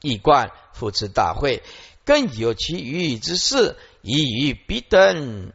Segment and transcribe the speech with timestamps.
[0.00, 1.62] 一贯扶持大会，
[2.04, 5.52] 更有其余之事，以于彼等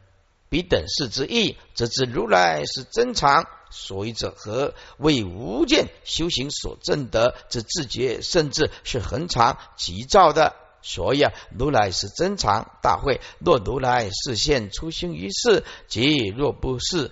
[0.48, 3.46] 彼等事之意，则知如来是真常。
[3.70, 4.72] 所以者何？
[4.98, 10.54] 为无见修行所证得之自觉，甚至是恒常急躁的。
[10.80, 13.20] 所以啊，如来是真常大会。
[13.40, 17.10] 若如来视现出行于世，即若不是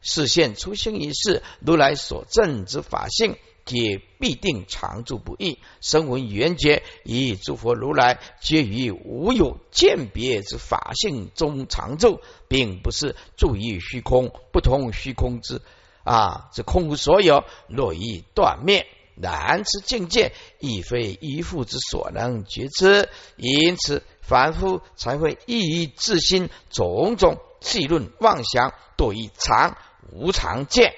[0.00, 3.36] 视现出行于世，如来所证之法性。
[3.68, 15.60] 皆必定常住不易，声闻缘觉以诸佛如来皆于无有鉴别之法性中常住，并不是住于虚空，不同虚空之
[16.02, 18.86] 啊，这空无所有，若已断灭。
[19.20, 29.76] 难此境界亦非依父之所能觉知，因此凡夫才会异于自心种种气论妄想，多于常
[30.12, 30.94] 无常见。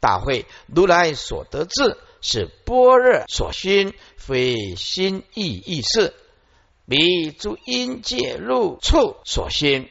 [0.00, 6.14] 大会如来所得智是般若所熏，非心意意识，
[6.86, 9.90] 彼诸因界入处所熏。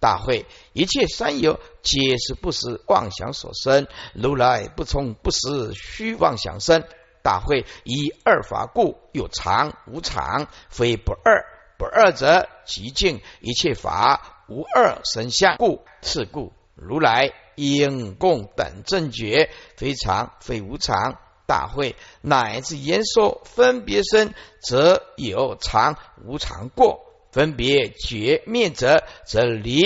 [0.00, 6.84] 大会一切三有皆是不实妄想所生，如来不从不实虚妄想生。
[7.22, 11.44] 大会以二法故，有常无常，非不二。
[11.76, 17.32] 不二者，极尽一切法无二生相故，是故如来。
[17.58, 27.00] 应供等正觉，非常非无常，大会乃至言说分别生，则有常无常过；
[27.32, 29.82] 分别绝灭者，则离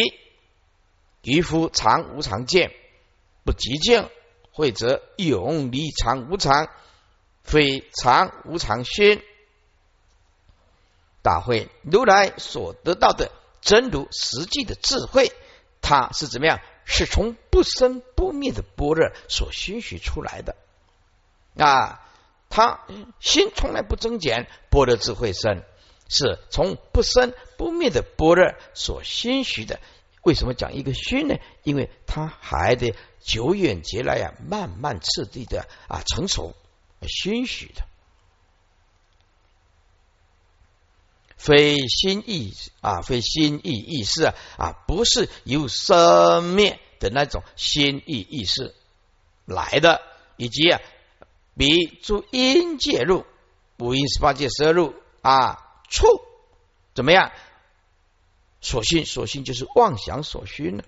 [1.22, 2.72] 渔夫常无常见，
[3.44, 4.10] 不极静，
[4.52, 6.68] 会则永离常无常，
[7.42, 9.22] 非常无常宣。
[11.22, 15.32] 大会如来所得到的真如实际的智慧，
[15.80, 16.60] 它是怎么样？
[16.84, 20.56] 是从不生不灭的般若所熏习出来的
[21.56, 22.00] 啊！
[22.48, 22.80] 他
[23.18, 25.62] 心从来不增减，般若智慧生，
[26.08, 29.80] 是从不生不灭的般若所熏习的。
[30.22, 31.36] 为什么讲一个熏呢？
[31.62, 36.54] 因为它还得久远劫来呀，慢慢次第的啊成熟
[37.08, 37.82] 熏习的，
[41.42, 46.78] 非心意啊，非心意意识啊啊，不是由生灭。
[47.02, 48.76] 的那种心意意识
[49.44, 50.00] 来的，
[50.36, 50.80] 以及啊，
[51.56, 51.66] 比
[52.00, 53.26] 诸因介入
[53.80, 55.58] 五阴十八界十二入啊
[55.90, 56.06] 处
[56.94, 57.32] 怎么样？
[58.60, 60.84] 所心所心就是妄想所需呢。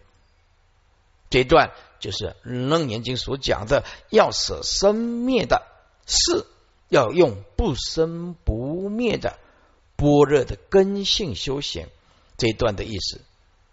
[1.31, 5.67] 这段就是楞严经所讲的，要舍生灭的
[6.07, 6.47] 事，
[6.89, 9.37] 要用不生不灭的
[10.05, 11.87] 般若的根性修行。
[12.37, 13.23] 这一段的意思，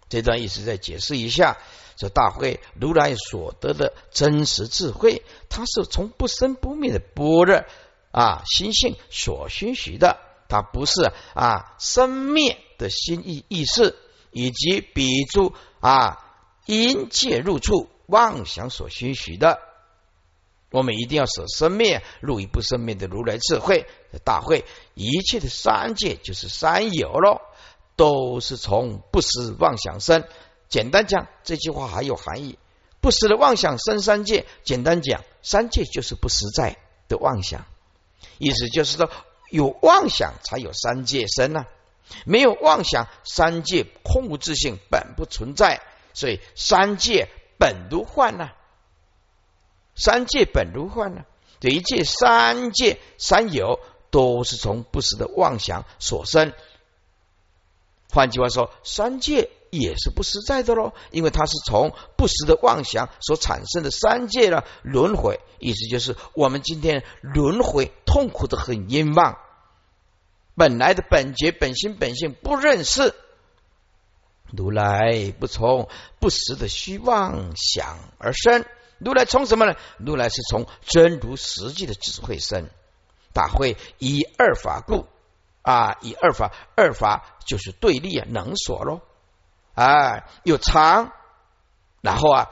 [0.08, 1.58] 这段意思再解释一下。
[1.94, 7.64] 这大会如来所得的真实智慧，它是从不生不灭的般若
[8.10, 13.94] 啊心性所熏习的，它不是啊生灭的心意意识，
[14.30, 16.24] 以及比诸啊
[16.66, 19.60] 因界入处妄想所熏习的。
[20.70, 23.86] 我们一定要舍生灭，入于不生灭的如来智慧。
[24.18, 24.64] 大会
[24.94, 27.40] 一切的三界就是三有喽，
[27.96, 30.24] 都是从不实妄想生。
[30.68, 32.58] 简单讲，这句话还有含义。
[33.00, 34.46] 不实的妄想生三界。
[34.62, 36.78] 简单讲，三界就是不实在
[37.08, 37.66] 的妄想。
[38.38, 39.10] 意思就是说，
[39.50, 41.66] 有妄想才有三界生呢。
[42.24, 45.82] 没有妄想，三界空无自性，本不存在。
[46.14, 47.28] 所以三界
[47.58, 48.50] 本如幻呢。
[49.94, 51.24] 三界本如幻呢。
[51.60, 53.78] 这一界三界三有
[54.12, 56.52] 都是从不实的妄想所生。
[58.12, 59.50] 换句话说，三界。
[59.72, 69.38] 也是不实在的喽，因为它是从不实的妄想所产生的三界了轮回，意思就是我们今天轮回痛苦的很冤枉，
[70.54, 73.14] 本来的本觉本心本性不认识，
[74.50, 75.88] 如来不从
[76.20, 78.66] 不实的虚妄想而生，
[78.98, 79.74] 如来从什么呢？
[79.96, 82.68] 如来是从真如实际的智慧生，
[83.32, 85.06] 大会以二法故
[85.62, 89.00] 啊，以二法二法就是对立啊，能所喽。
[89.74, 91.12] 哎，有常，
[92.00, 92.48] 然后啊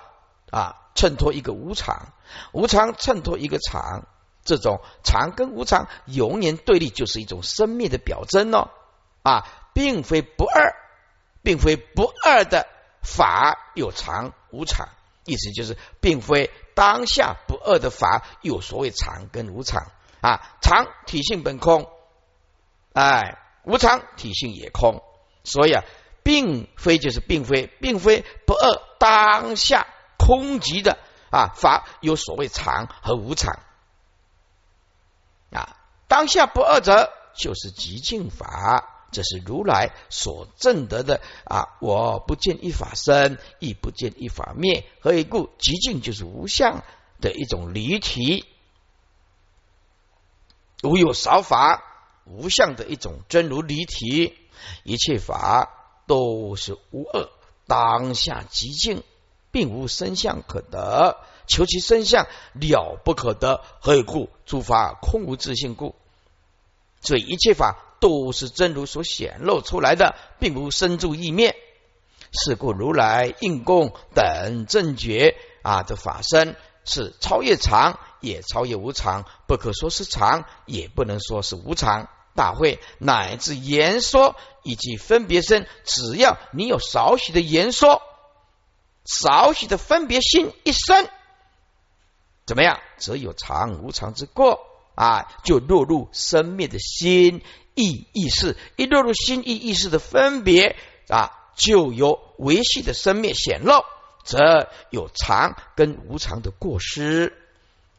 [0.51, 2.13] 啊，衬托一个无常，
[2.53, 4.07] 无常衬托一个常，
[4.45, 8.71] 这种常跟无常永远对立，就是一种生命的表征哦。
[9.23, 10.75] 啊，并非不二，
[11.43, 12.67] 并非不二的
[13.03, 14.89] 法有常无常，
[15.25, 21.89] 意思就是并非当下不二的法有所谓常跟无常啊，常体性本空，
[22.93, 25.03] 哎，无常体性也空，
[25.45, 25.83] 所以啊。
[26.23, 29.87] 并非就是并非，并非不二当下
[30.19, 30.99] 空寂的
[31.31, 33.59] 啊法有所谓常和无常
[35.51, 35.79] 啊，
[36.09, 39.07] 当下不二者，就是极静法。
[39.13, 41.71] 这是如来所证得的啊！
[41.81, 44.85] 我不见一法生，亦不见一法灭。
[45.01, 45.51] 何以故？
[45.59, 46.85] 极静就是无相
[47.21, 48.45] 的一种离体，
[50.83, 51.83] 无有少法，
[52.25, 54.39] 无相的一种真如离体。
[54.85, 55.71] 一切法
[56.07, 57.29] 都是无二，
[57.67, 59.03] 当下极静，
[59.51, 61.19] 并无生相可得。
[61.47, 63.63] 求其生相了不可得。
[63.81, 64.29] 何以故？
[64.47, 65.95] 诸法空无自性故。
[67.01, 67.87] 所以一切法。
[68.01, 71.55] 都是真如所显露出来的，并无生住意灭。
[72.33, 82.09] 是故如来应供等正觉啊的法身是超越常，也超越无常，不可说是常，也不能说是无常。
[82.35, 88.03] 大会乃至言说以及分别身，只要你有少许的言说，
[89.05, 91.09] 少许的分别心一生，
[92.47, 92.81] 怎么样？
[92.99, 94.61] 则有常无常之过
[94.95, 97.43] 啊，就落入生灭的心。
[97.77, 100.77] 意意识一落入心意意识的分别
[101.09, 103.85] 啊，就有维系的生灭显露，
[104.25, 107.37] 则有常跟无常的过失。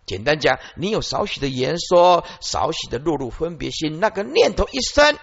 [0.05, 5.17] 简单讲，你有少许的言说，少许的落入分别心，那个念头一生，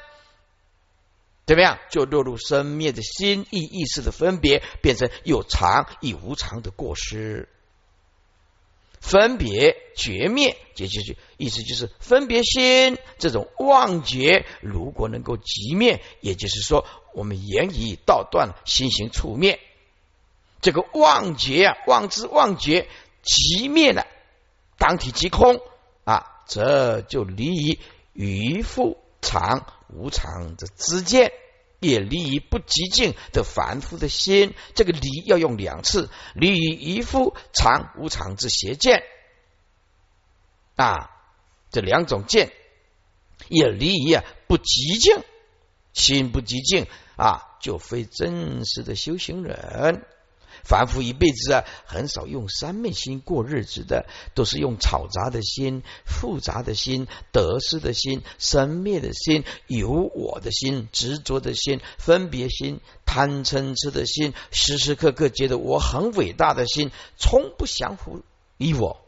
[1.47, 1.79] 怎么样？
[1.91, 7.49] 就落入生灭的心意意识的分别，变成有常与无常的过失。
[9.01, 16.85] 分别绝灭，解下去，意思就是分别心这种妄觉，如果能够即灭，也就是说，
[17.15, 19.61] 我们言语道断，心行处灭，
[20.61, 22.89] 这个妄觉啊，妄知妄觉
[23.23, 24.07] 即灭了，
[24.77, 25.61] 当体即空
[26.05, 27.79] 啊，这就离于
[28.13, 31.33] 于复常无常的知见。
[31.81, 39.05] 也离于不极静的凡夫的心，这个离要用两次，离于一夫常无常之邪见
[40.75, 41.09] 啊，
[41.71, 42.51] 这两种见
[43.47, 45.23] 也离于啊不极静，
[45.93, 50.05] 心不极静啊，就非真实的修行人。
[50.69, 54.05] 凡夫一辈子啊，很少用三昧心过日子的，
[54.35, 68.23] 都是用吵杂的心、复杂的心、得失的心、生灭的心、有我的心、执着的心、分别心、贪嗔痴的心，时时刻刻觉得我很伟大的心，从不降服
[68.59, 69.01] 于我。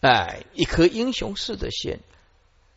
[0.00, 2.00] 哎，一颗英雄式的心。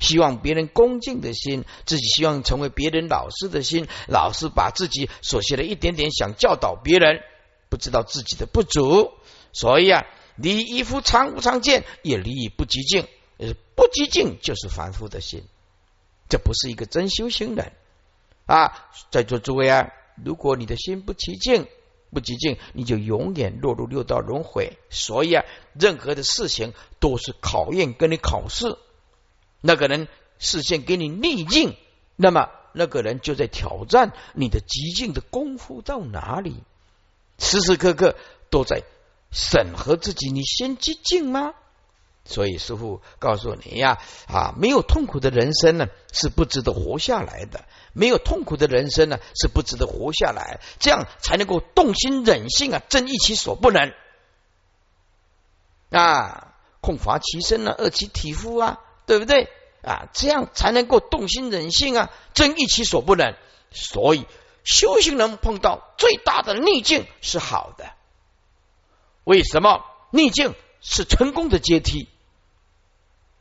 [0.02, 7.22] 希望别人恭敬的心，自己希望成为别人老师的心，老师把自己所学的一点点想教导别人，
[7.70, 9.14] 不知道自己的不足，
[9.54, 10.06] 所以啊，
[10.36, 13.08] 离一夫常无常见，也离不极静，
[13.76, 15.44] 不极静就是凡夫的心，
[16.28, 17.72] 这不是一个真修行人
[18.48, 18.90] 啊！
[19.12, 19.90] 在座诸位啊，
[20.26, 21.68] 如果你的心不极静，
[22.12, 24.78] 不极静，你就永远落入六道轮回。
[24.90, 25.46] 所以啊，
[25.80, 28.78] 任何的事情都是考验跟你考试。
[29.62, 30.08] 那个人
[30.40, 31.78] 视线给你逆境，
[32.16, 36.64] 那么那个人就在挑战你的极境的功夫到哪里？
[37.38, 38.16] 时时刻刻
[38.50, 38.84] 都在
[39.32, 41.54] 审核自己，你先极境吗？
[42.24, 43.98] 所以师傅告诉你呀，
[44.28, 47.62] 啊，没有痛苦的人生呢，是不值得活下来的；
[47.94, 50.60] 没有痛苦的人生呢，是不值得活下来。
[50.80, 53.92] 这样才能够动心忍性啊，正义其所不能
[55.90, 58.80] 啊，空乏其身啊，饿其体肤啊。
[59.12, 59.50] 对不对
[59.84, 60.08] 啊？
[60.14, 63.36] 这样才能够动心忍性啊，真益其所不能。
[63.70, 64.26] 所以
[64.64, 67.92] 修行人碰到最大的逆境是好的。
[69.26, 72.08] 为什么逆境是成功的阶梯？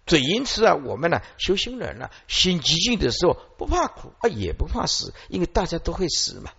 [0.09, 6.50] 所以因此啊，我们呢，修行人呢，心极静的时候不怕苦啊，也不怕死，因为大家都会死嘛。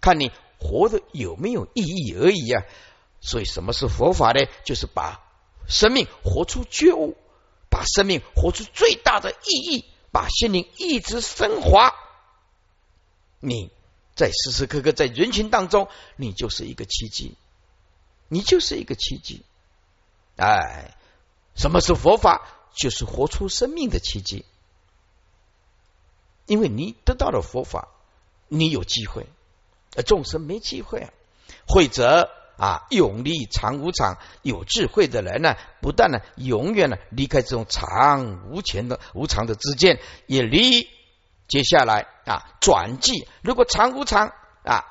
[0.00, 2.62] 看你活的有没有意义而已啊。
[3.20, 4.46] 所以什么是佛法呢？
[4.62, 5.20] 就是把
[5.66, 7.16] 生命活出觉悟。
[7.72, 11.94] 把生命活出最大的意义，把心灵一直升华。
[13.40, 13.70] 你
[14.14, 17.34] 在时时刻刻在人群当中，你就是一个奇迹，
[18.28, 19.42] 你就是一个奇迹。
[20.36, 20.94] 哎，
[21.56, 22.46] 什么是佛法？
[22.74, 24.44] 就是活出生命的奇迹。
[26.44, 27.88] 因为你得到了佛法，
[28.48, 29.26] 你有机会，
[29.96, 31.08] 而众生没机会。
[31.66, 32.30] 慧者。
[32.56, 40.88] 啊，永离常无常，有智慧的人呢，不但呢，永远呢离开这种常无前的无常的之见，也离
[41.48, 43.26] 接下来啊转记。
[43.42, 44.32] 如果常无常
[44.64, 44.84] 啊，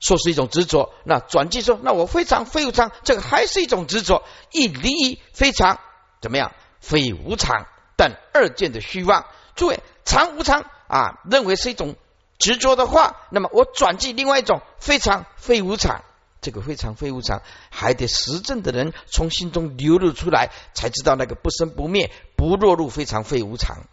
[0.00, 4.24] 说是一种执着，那转记说，那我非常非无常，这个还是一种执着。
[4.50, 5.78] 一离非常
[6.20, 6.52] 怎么样？
[6.80, 7.66] 非无常
[7.96, 9.26] 等二见的虚妄。
[9.54, 11.94] 诸位，常无常啊，认为是一种
[12.38, 16.02] 执着的话，那么我转记另外一种非常非无常。
[16.42, 23.86] 这个非常非无常，还得实证的人从心中流露出来，才知道那个不生不灭、不落入非常非无常。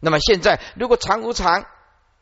[0.00, 1.66] 那么现在，如果常无常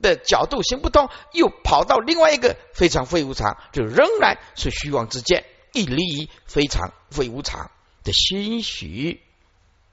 [0.03, 7.71] 的角度行不通，又跑到另外一个非常非无常，就仍然是虚妄之见，一离于非常非无常
[8.03, 9.23] 的心许。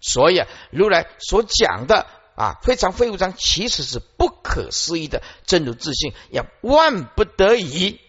[0.01, 8.01] 所以，如来所讲的啊，非常非无常，其实是不可思议的真如自信，要万不得已。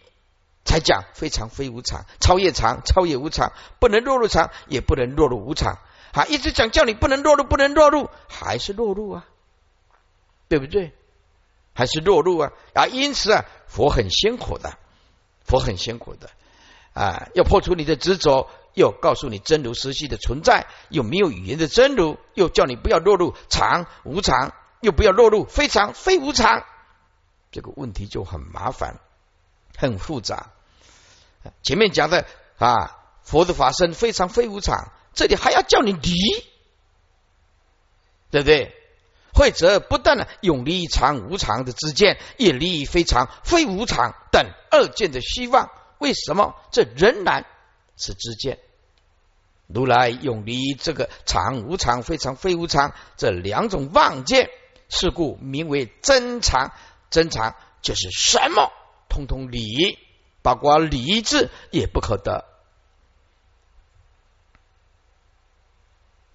[0.67, 5.79] 才讲非常非无常，超越常，超越无常，不能落入常，也不能落入无常。
[6.13, 9.25] 啊，一直讲叫你不能落入，不能落入，还是落入啊，
[10.49, 10.93] 对不对？
[11.73, 12.87] 还是落入啊啊！
[12.87, 14.79] 因此啊，佛很辛苦的，
[15.45, 16.31] 佛很辛苦的
[16.95, 26.65] 啊，要破除你的执着，又告诉你真如实际的存在，又没有语言的真如，又叫你不要落入常无常，又不要落入非常非无常，
[27.53, 28.99] 这个问题就很麻烦，
[29.77, 30.53] 很复杂。
[31.63, 32.27] 前面讲的
[32.59, 36.11] 啊，佛的法身非常非无常，这里还要叫你离，
[38.31, 38.75] 对不对？
[39.35, 45.71] 或者不但呢永离常无常的之见，也离非常非无常等二见的希望。
[45.99, 46.55] 为什么？
[46.73, 47.45] 这仍然
[47.97, 48.59] 是知见。
[49.67, 54.49] 如来永离这个常无常、非常非无常这两种妄见，
[54.89, 56.73] 是故名为真常。
[57.09, 58.73] 真常就是什么，
[59.09, 59.99] 通通离。
[60.47, 62.45] 包括理智也不可得，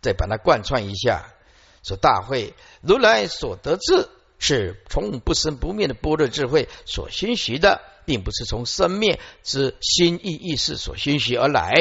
[0.01, 1.33] 再把它贯穿一下，
[1.81, 11.71] 说大会如来所得智，是从不生不灭的般若智慧所熏习的，并不是从生灭之心意意识所熏习而来，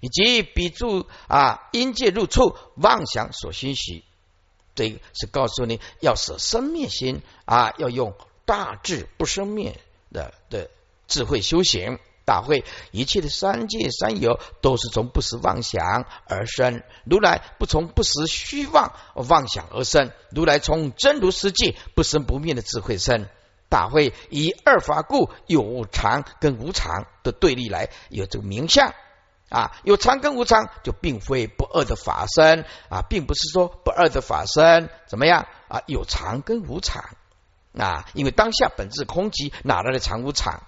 [0.00, 4.02] 以及比诸啊因界入处妄想所熏习。
[4.74, 8.16] 这个是告诉你要舍生灭心啊，要用
[8.46, 9.78] 大智不生灭
[10.10, 10.70] 的的。
[11.06, 16.82] 智慧修行大会，一切的三界三有都是从不实妄想而生。
[17.04, 23.28] 如来不从不实虚妄妄想而生，如来从真如实际不生不灭的智慧生。
[23.68, 28.94] 大会以二法故，有常跟无常的对立来有这个名相
[29.48, 35.82] 啊，有常跟无常就并非不二的法身啊，并不是说不二的法身怎么样啊？
[35.86, 37.04] 有常跟无常
[37.76, 40.62] 啊，因为当下本质空寂，哪来的常无常？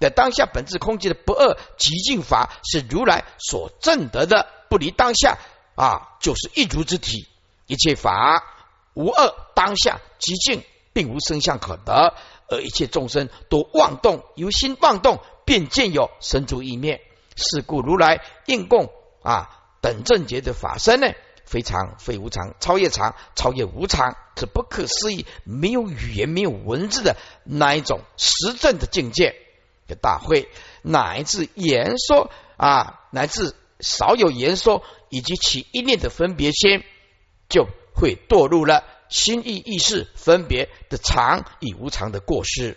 [0.00, 5.38] 在当下本质空寂的不二极尽法，是如来所证得的不离当下
[5.74, 7.26] 啊，就是一如之体。
[7.66, 8.42] 一切法
[8.94, 10.62] 无二，当下极尽，
[10.92, 12.14] 并无生相可得。
[12.50, 17.02] 而一切众生都妄动，由心妄动，便见有生住意灭。
[17.36, 18.90] 是故如来应供
[19.22, 19.50] 啊
[19.82, 21.08] 等正觉的法身呢，
[21.44, 29.36] 非常非无常，超越常，超越无常，是不可思议，没有语言，没有文字的那一种实证的境界。
[29.88, 30.48] 的大会，
[30.82, 36.84] 乃至言说啊，乃至少有言说，以及起一念的分别心，
[37.48, 42.76] 就会堕入了心意意识分别的常与无常的过失。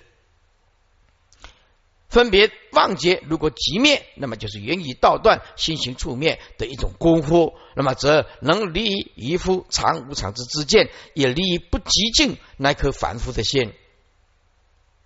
[2.07, 13.73] 分别忘结，如果即灭，那么就是源于道断心行处灭的一种功夫，那么则能离一夫常无常之之见，也离于不极静那颗凡夫的心。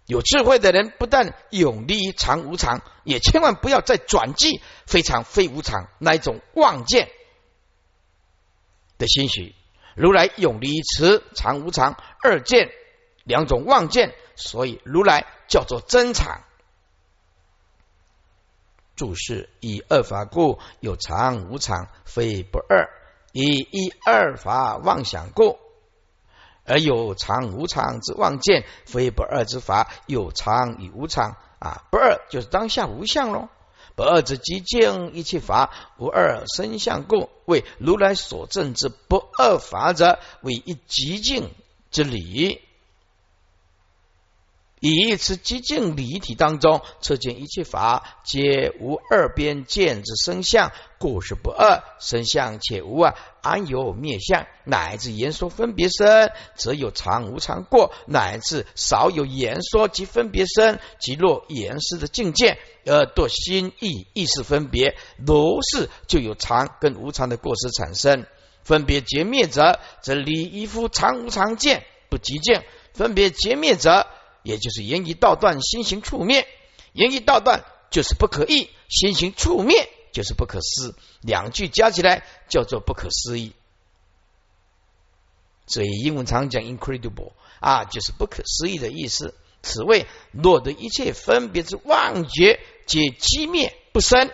[0.05, 7.09] 有智慧的人，不但永离常无常，也千万不要再转记非常非无常那一种妄见
[8.97, 9.55] 的心许。
[9.95, 12.69] 如来永离持常无常二见
[13.23, 16.43] 两种妄见，所以如来叫做真常。
[18.95, 22.89] 注释：以二法故，有常无常，非不二；
[23.31, 25.57] 以一二法妄想故。
[26.65, 29.89] 而有常无常之妄见，非不二之法。
[30.07, 33.47] 有常与无常啊，不二就是当下无相喽。
[33.95, 41.49] 不二之极境，一切法无二生相故，为如来所证之不二法者，为一极境
[41.91, 42.59] 之理。
[44.87, 54.45] 以此极境理体当中，测见一切法皆无二边见之生相，故是不二生相，且无啊，安有灭相？
[54.63, 68.27] 乃至言说分别生，则有常无常过；乃至少有言说及分别生，即若言师的境界，而堕心意意识分别，如是就有常跟无常的过失产生。
[68.63, 72.61] 分别结灭者，则离一夫常无常见不极见；
[72.93, 74.05] 分别结灭者。
[74.45, 76.45] 也就是言语道断，心行处灭；
[76.93, 80.95] 言语道断就是不可议，心行处灭就是不可思。
[81.21, 83.53] 两句加起来叫做不可思议。
[85.65, 89.33] 所以英文常讲 incredible 啊，就是不可思议的意思。
[89.63, 94.29] 此谓落得一切分别之妄觉，皆寂灭不生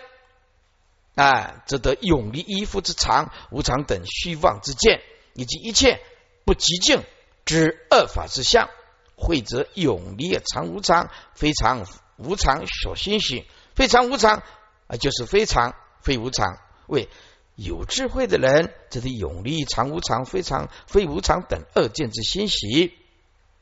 [1.14, 5.00] 啊，则得永离依附之常、无常等虚妄之见，
[5.32, 6.02] 以及一切
[6.44, 7.02] 不极静
[7.46, 8.68] 之恶法之相，
[9.16, 14.42] 会则永离常无常、非常无常所心许，非常无常
[14.86, 16.58] 啊，就是非常非无常。
[16.86, 17.08] 为
[17.54, 22.94] 有智慧的人，则得永离常无常、非常非无常等二见之心喜。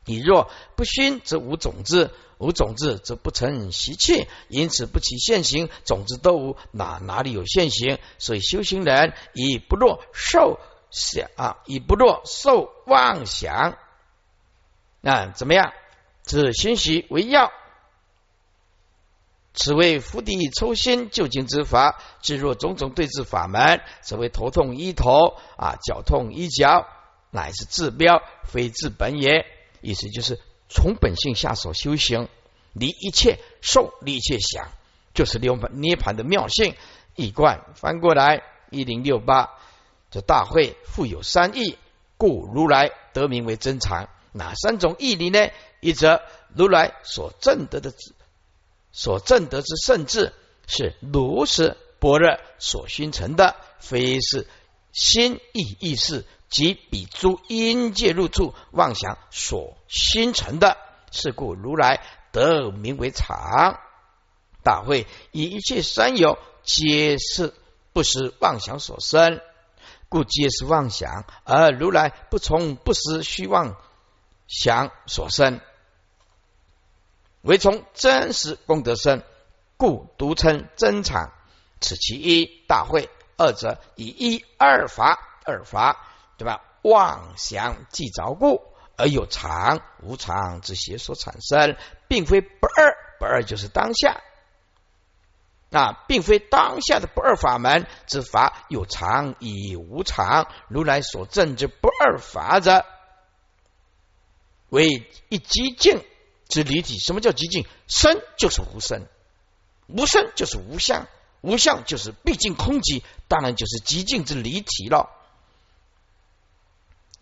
[0.06, 4.26] 你若不熏，则无种子；无种子，则不成习气。
[4.48, 7.98] 因此不起现行，种子都无，哪哪里有现行？
[8.18, 10.58] 所以修行人以不落受
[10.90, 13.76] 想啊，以不落受妄想
[15.02, 15.72] 啊，怎么样？
[16.22, 17.50] 自心习为要。
[19.52, 22.00] 此为釜底抽心救经之法。
[22.22, 26.86] 至若种种对治法门，则为头痛医头啊，脚痛医脚，
[27.30, 29.44] 乃是治标，非治本也。
[29.80, 30.38] 意思就是
[30.68, 32.28] 从本性下手修行，
[32.74, 34.68] 离一切受，离一切想，
[35.14, 36.76] 就是涅盘涅盘的妙性。
[37.16, 39.50] 一贯翻过来，一零六八，
[40.10, 41.76] 这大会富有三义，
[42.16, 44.08] 故如来得名为真常。
[44.32, 45.50] 哪三种义理呢？
[45.80, 46.22] 一则
[46.54, 47.92] 如来所证得的，
[48.92, 50.32] 所证得之圣智，
[50.66, 54.46] 是如实般若所熏成的，非是
[54.92, 56.24] 心意意识。
[56.48, 60.76] 即彼诸因界入处妄想所形成的，
[61.12, 63.78] 是故如来得名为常。
[64.64, 67.54] 大会以一切三有，皆是
[67.92, 69.40] 不实妄想所生，
[70.08, 73.76] 故皆是妄想；而如来不从不实虚妄
[74.50, 75.60] 想所生，
[77.40, 79.22] 唯从真实功德生，
[79.78, 81.32] 故独称真常。
[81.80, 82.64] 此其一。
[82.66, 86.06] 大会二者以一二法二法。
[86.36, 86.62] 对吧？
[86.80, 88.62] 妄想既着故，
[88.96, 91.76] 而有常无常之邪所产生，
[92.08, 94.22] 并非不二，不二就是当下
[95.70, 100.48] 啊，并非当下的不二法门之法有常以无常。
[100.68, 102.86] 如来所证之不二法者，
[104.70, 106.02] 为一极静
[106.48, 106.98] 之离体。
[106.98, 107.66] 什么叫极静？
[107.86, 109.06] 生就是无生，
[109.86, 111.06] 无生就是无相，
[111.42, 115.10] 无相就是毕竟空寂，当然就是极静之离体了。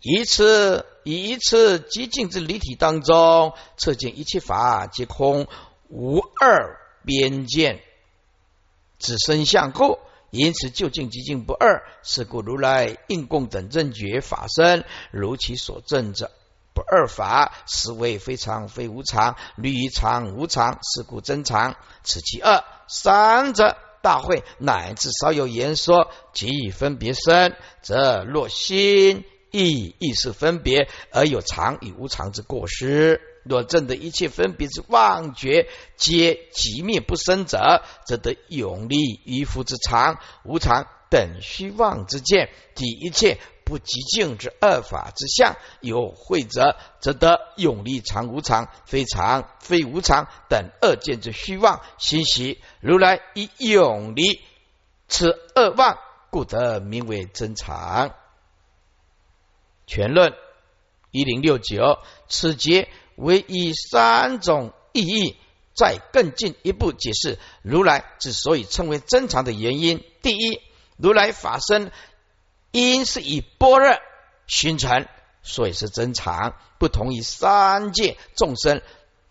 [0.01, 5.47] 以此以一次极静之离体当中，测见一切法皆空
[5.89, 7.81] 无二边见
[8.97, 11.83] 只生相故，因此究竟极静不二。
[12.01, 16.31] 是故如来应供等正觉法身，如其所证者
[16.81, 21.75] 二法，实为非常非无常，离常无常，是故真常。
[22.03, 22.63] 此其二。
[22.87, 29.25] 三者大会乃至少有言说，即以分别生，则若心。
[29.51, 43.39] 意意识分别而有常与无常之过失，若证得一切分别之妄觉皆寂灭不生者，则得永离于夫之常、无常等虚妄之见，即一切
[43.69, 45.55] 不极静之恶法之相。
[45.79, 52.59] 有慧者，则得永离常无常、非常非无常等恶见之虚妄心习。
[52.81, 54.41] 如来以永离
[55.07, 55.99] 此恶妄，
[56.31, 58.13] 故得名为真常。
[59.85, 60.33] 全论
[61.11, 65.37] 一零六九，此节为以三种意义，
[65.75, 70.03] 再更进一步解释如来之所以称为真常的原因。
[70.21, 70.61] 第一，
[70.97, 71.91] 如来法身
[72.71, 73.97] 因是以般若
[74.47, 75.07] 熏成，
[75.43, 78.81] 所以是真常，不同于三界众生，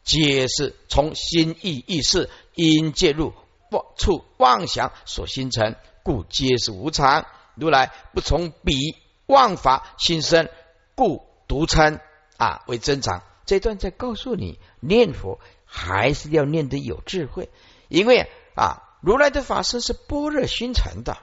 [0.04, 3.32] 皆是从心意意识因介入
[3.70, 7.26] 妄处妄想所形成，故皆是无常。
[7.54, 8.96] 如来不从彼。
[9.26, 10.48] 妄法心生，
[10.94, 12.00] 故独称
[12.38, 13.22] 啊为真常。
[13.44, 17.50] 这段在告诉你，念佛还是要念得有智慧，
[17.88, 21.18] 因为啊如来的法身是般若熏成的，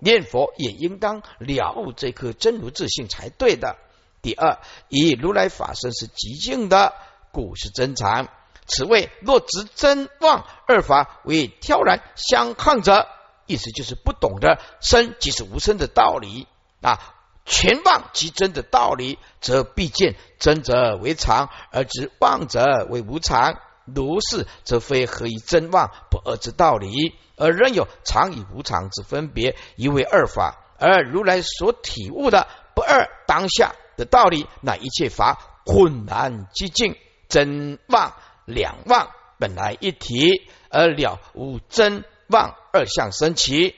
[0.00, 3.76] 念佛也应当了悟这颗真如自性才对的。
[4.22, 4.58] 第二，
[4.88, 6.92] 以如来法身是极静的，
[7.32, 8.28] 故是真常。
[8.66, 13.08] 此谓若执真妄二法为挑然相抗者，
[13.46, 16.46] 意思就是不懂得生即是无生的道理。
[16.82, 16.98] 啊，
[17.44, 23.58] 全妄即真的道理，则必见真者为常，而执妄者为无常。
[23.94, 30.56] 如是，则非何以真妄不二之道理，而仍有常与无常之分别，一为二法。
[30.78, 36.96] 而如来所体悟的不二当下的道理，乃一切法混然寂静，
[37.28, 38.14] 真妄
[38.46, 43.76] 两妄本来一体，而了无真妄二相生起。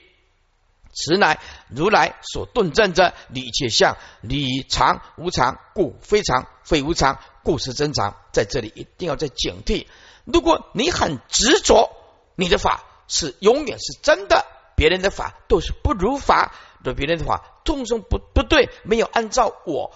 [0.94, 8.14] 此乃如来所顿证者，理一切相，理常无常，故非常非无常，故是真常。
[8.31, 9.87] 在这里一定要再警惕，
[10.24, 11.90] 如果你很执着
[12.35, 19.92] 你的法是永远是真的，别人的法都是不如法，对别人的法通通不不对，没有按照我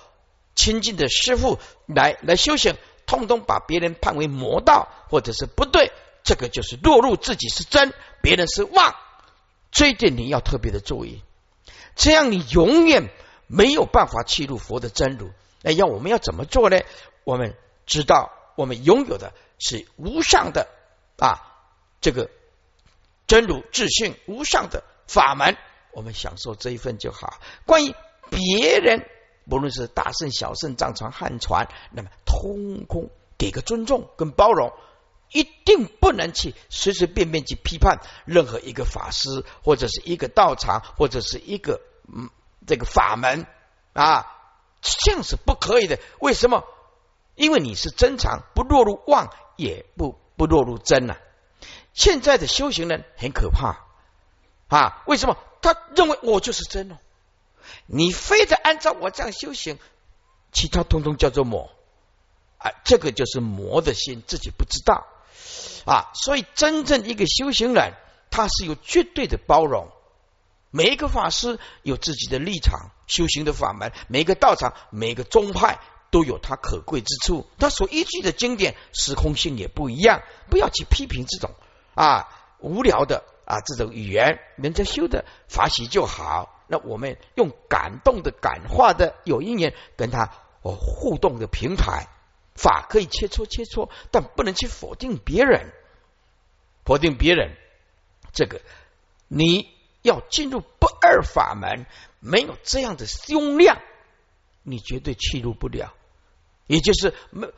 [0.55, 5.93] 亲近的师傅来来修行，通通把别人判为魔道或者是不对，
[6.25, 8.95] 这个就是落入自己是真，别人是妄，
[9.71, 11.23] 这一点你要特别的注意，
[11.95, 13.11] 这样你永远
[13.47, 15.31] 没有办法契入佛的真如。
[15.63, 16.81] 那要我们要怎么做呢？
[17.25, 20.69] 我们知道，我们拥有的是无上的
[21.19, 21.41] 啊，
[22.01, 22.31] 这个
[23.27, 25.57] 真如自信无上的法门，
[25.93, 27.41] 我们享受这一份就好。
[27.65, 27.95] 关于
[28.31, 29.09] 别人，
[29.49, 34.73] 不论是大圣、小圣、藏传、汉传，那么通通给个尊重跟包容，
[35.33, 42.31] 一定不能去随随便便去批判任何一个法师，或者是一个道场，或者是一个嗯
[42.67, 43.47] 这个法门
[43.93, 44.33] 啊。
[44.83, 46.63] 这样是不可以的，为什么？
[47.35, 51.17] 因为你是真常，不落入妄，也不不落入真呐。
[51.93, 53.87] 现在的修行人很可怕
[54.69, 55.03] 啊！
[55.07, 55.39] 为什么？
[55.63, 56.97] 他认为我就是真哦，
[57.87, 59.79] 你非得按照我这样修行，
[60.53, 61.71] 其他通通叫做魔
[62.59, 62.71] 啊！
[62.85, 65.07] 这个就是魔的心，自己不知道
[65.87, 66.13] 啊。
[66.15, 67.95] 所以，真正一个修行人，
[68.31, 69.89] 他是有绝对的包容。
[70.71, 77.47] 每一个法师有自己的立场，修行的法门；每一个道场、每一个宗派都有它可贵之处。
[77.59, 81.55] 它所依据的经典时空性也不一样，不要去批评这种
[81.95, 84.41] 啊无聊的啊这种语言。
[84.57, 92.09] 人家修的法喜就好，那我们用感动的、感化的、有因缘跟他哦互动的平台，
[92.55, 95.73] 法可以切磋切磋，但不能去否定别人，
[96.85, 97.57] 否定别人
[98.33, 98.61] 这个
[99.29, 99.75] 你。
[100.03, 101.85] 要进入不二法门，
[102.21, 103.83] 没有这样的胸量，
[104.67, 105.95] 你绝对进入不了。
[106.67, 107.49] 也就是没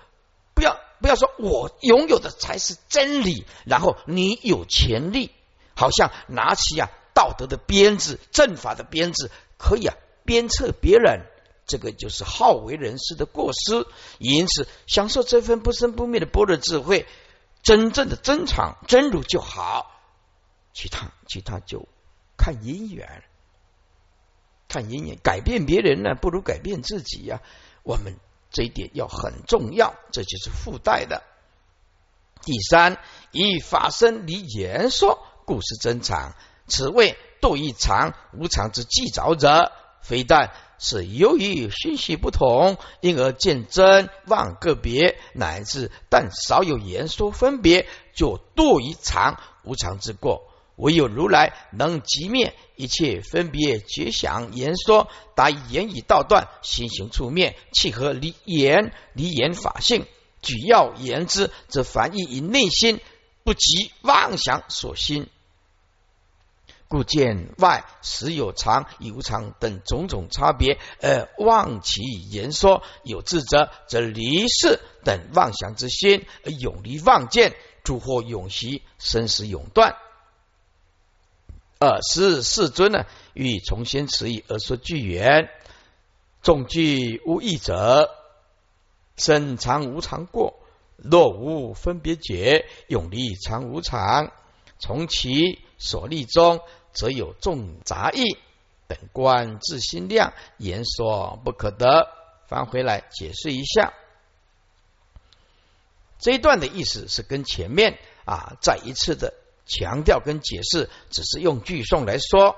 [0.55, 5.31] 不要不要说我拥有的才是真理，然后你有权利，
[5.75, 11.25] 好像拿起啊道德的鞭子、正法的鞭子，可以啊鞭策别人，
[11.66, 13.87] 这个就是好为人师的过失。
[14.18, 17.07] 因此，享受这份不生不灭的般若智慧，
[17.62, 19.90] 真正的真常真如就好，
[20.75, 21.88] 其他其他就。
[22.40, 23.25] 看姻缘，
[24.68, 27.40] 看姻缘，改变别人呢，不如改变自己呀。
[27.83, 28.16] 我们
[28.50, 31.22] 这一点要很重要，这就是附带的。
[32.42, 32.98] 第三，
[33.33, 36.35] 以法身离言说，故事真常。
[36.66, 50.47] 此谓度一常无常之计着者，非但是由于信息不同，因而见真妄个别，乃至但少有言说分别，就度一常无常之过。
[50.78, 60.06] 唯有如来能即灭一切分别觉想言说，达言语道断，心行处灭，契合离言离言法性。
[60.40, 63.00] 举要言之，则凡意以内心
[63.42, 65.26] 不及妄想所心，
[66.86, 79.96] 故见外实有常有无常等种种差别，而妄其言说有智者，则离世等妄想之心，而永离妄见，诸惑永息，生死永断。
[81.80, 85.48] 二十世尊呢，欲重新持意而说句言：
[86.42, 88.10] 众聚无义者，
[89.16, 90.54] 身常无常过；
[90.96, 94.32] 若无分别解，永离常无常。
[94.80, 96.60] 从其所立中，
[96.92, 98.36] 则有众杂义
[98.88, 102.08] 等观自心量，言说不可得。
[102.48, 103.92] 翻回来解释一下，
[106.18, 109.34] 这一段的意思是跟前面啊再一次的。
[109.68, 112.57] 强调跟解释，只是用句诵来说。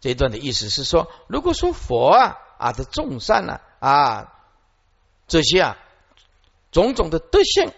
[0.00, 4.32] 这一段的意思是说，如果说佛啊啊的众善呢啊
[5.26, 5.78] 这些啊
[6.72, 7.72] 种种的德性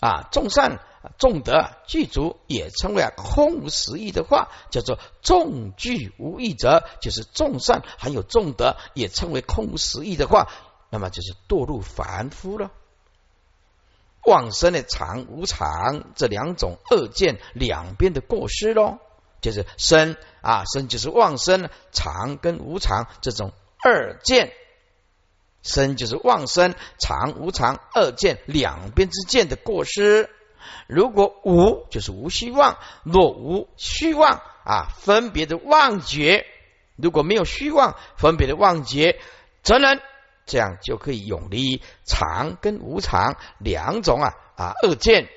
[0.00, 0.80] 啊众善
[1.18, 10.48] 众德具足，也称为啊空无实义的话，叫做众具无义者，就是众善还有众德，也称为空无实义的话，
[10.90, 12.70] 那么就是堕入凡夫了。
[14.24, 18.98] 妄生的常无常这两种二见两边的过失喽，
[19.40, 24.52] 就是生啊生就是妄生，常跟无常这种二见，
[25.62, 30.30] 生就是妄生，常无常二见两边之间的过失。
[30.86, 36.46] 如果无就是无虚妄，若无虚妄啊分别的妄觉，
[36.94, 39.18] 如果没有虚妄分别的妄觉，
[39.64, 40.00] 则能。
[40.46, 45.28] 这样就可以永离常跟无常两种啊啊二见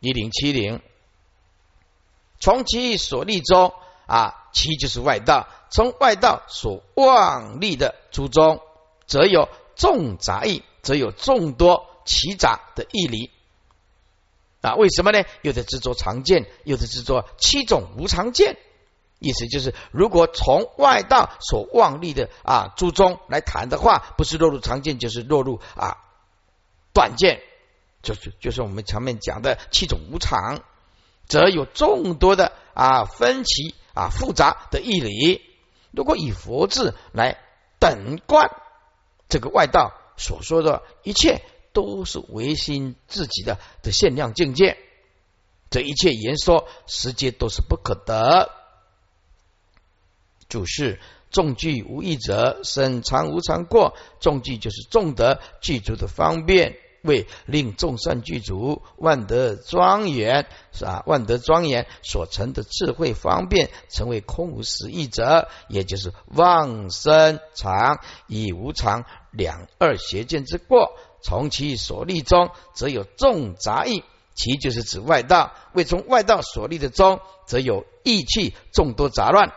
[0.00, 0.80] 一零七零，
[2.38, 3.74] 从其所立中
[4.06, 8.62] 啊，其就是外道，从外道所妄立的初中，
[9.06, 13.30] 则有众杂义，则有众多奇杂的义理。
[14.62, 15.22] 啊，为什么呢？
[15.42, 18.56] 有的执着常见，有的执着七种无常见。
[19.20, 25.98] 意思就是，如果从外道所妄立的啊诸宗来谈的话，不是落入常见，就是落入啊
[26.94, 27.42] 断见，
[28.02, 30.62] 就是就是我们前面讲的七种无常，
[31.28, 35.42] 则有众多的啊分歧啊复杂的义理。
[35.92, 37.38] 如果以佛字来
[37.78, 38.50] 等观
[39.28, 44.78] 这个外道所说的一切，都是唯心自己的的限量境界，
[45.68, 48.50] 这一切言说实皆都是不可得。
[50.50, 53.94] 主是众聚无益者，生常无常过。
[54.20, 61.04] 众聚就是众德具足的方便，为令众善具足，万德庄严是吧？
[61.06, 70.98] 万德庄严所成的智慧方便，成为空无实义者，也就是妄生常以无常两二邪见之过。
[71.22, 74.02] 从其所立中，则有众杂义，
[74.34, 79.52] 其就是指外道；为从外道所立的中，则有义气众多杂乱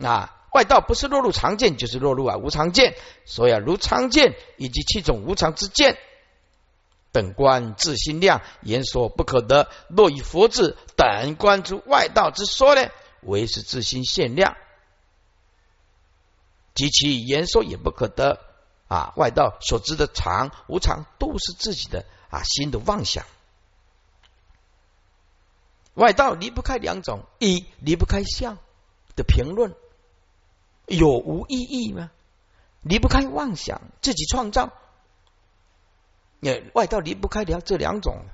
[0.00, 0.35] 啊。
[0.52, 2.96] 外道不是落入常见，就是落入啊无常见。
[3.24, 5.98] 所以啊，如常见以及七种无常之见
[7.12, 9.68] 等观自心量言说不可得。
[9.88, 12.88] 若以佛智等观诸外道之说呢，
[13.22, 14.56] 为是自心限量，
[16.74, 18.40] 及其言说也不可得
[18.88, 19.12] 啊。
[19.16, 23.24] 外道所知的常无常，都是自己的啊心的妄想。
[25.94, 28.58] 外道离不开两种：一离不开相
[29.16, 29.74] 的评论。
[30.86, 32.10] 有无意义吗？
[32.82, 34.72] 离不开妄想，自己创造。
[36.40, 38.26] 也外道离不开两这两种。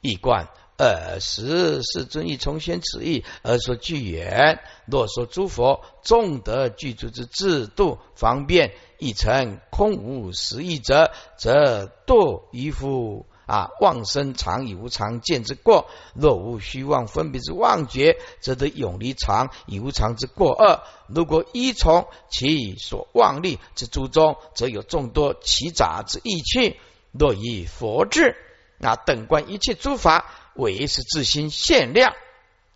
[0.00, 4.60] 一观二十世尊亦重宣此意而说具言。
[4.86, 13.26] 若说诸佛众德具足之制度方便，亦成空无实义者，则堕于夫。
[13.52, 15.84] 啊，妄生常以无常见之过；
[16.14, 20.80] 若无虚妄分别之妄觉，则得永离常以无常之过恶。
[21.06, 26.80] 如果依从其所妄立之诸中，则有众多奇杂之意趣。
[27.10, 28.36] 若以佛智
[28.78, 32.14] 那等观一切诸法，唯是自心限量，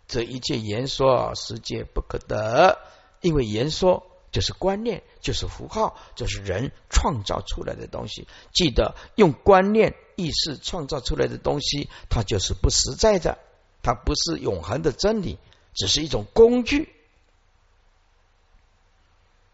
[0.07, 2.77] 则一切言说实皆不可得。
[3.21, 8.27] 因为言说就是观念，就是符号，就是人创造出来的东西。
[8.53, 9.95] 记得用观念。
[10.17, 13.37] 意识创造出来的东西，它就是不实在的，
[13.83, 15.37] 它不是永恒的真理，
[15.75, 16.91] 只是一种工具。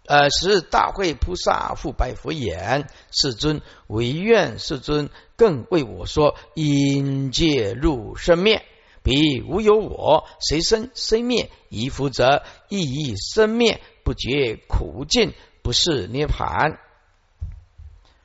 [0.05, 8.65] 呃，是大会菩萨复白佛言：“世尊，唯愿世尊更为我说，因界入生灭，
[9.01, 11.51] 彼无有我，谁生谁灭？
[11.69, 16.79] 一夫则意义生灭不觉苦尽，不是涅盘。”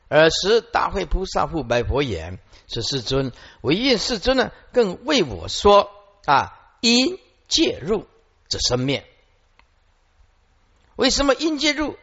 [0.09, 5.91] 尔时，大会菩萨复白佛言：“是世尊，唯愿世尊呢，更为我说
[6.25, 8.07] 啊，因介入
[8.49, 9.05] 这生灭。
[10.97, 11.97] 为什么因介入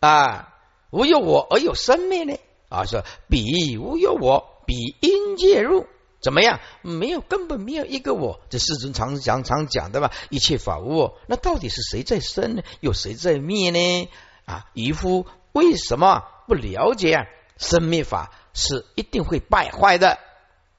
[0.00, 0.54] 啊？
[0.90, 2.38] 无有我而有生灭呢？
[2.68, 5.86] 啊，说彼无有我，彼因介入
[6.20, 6.60] 怎么样？
[6.82, 8.40] 没有，根本没有一个我。
[8.50, 10.12] 这世尊常常常讲的吧？
[10.30, 12.62] 一切法无我，那到底是谁在生呢？
[12.80, 14.08] 有谁在灭呢？
[14.44, 17.26] 啊，渔夫为什么不了解啊？”
[17.58, 20.18] 生灭法是一定会败坏的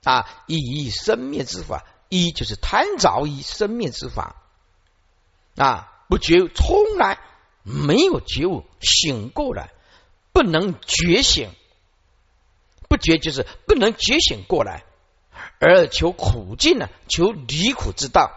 [0.04, 0.26] 啊！
[0.48, 4.38] 以生灭之法，一就是贪着以生灭之法
[5.58, 5.94] 啊！
[6.08, 7.20] 不觉从来
[7.64, 9.72] 没有觉悟，醒过来
[10.32, 11.52] 不能觉醒，
[12.88, 14.86] 不觉就是不能觉醒过来，
[15.60, 16.90] 而求苦尽呢？
[17.08, 18.32] 求离苦之道，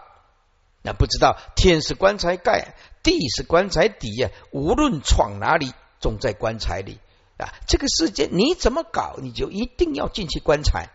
[0.83, 4.29] 那不知道天是棺材盖，地是棺材底呀！
[4.51, 6.99] 无论闯哪里，总在棺材里。
[7.43, 10.89] 啊，这个世界你怎么搞，你就一定要进去棺材。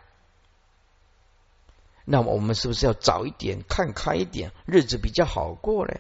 [2.06, 5.94] 那么我们是不是要早一点看开一点，日子比较好过呢？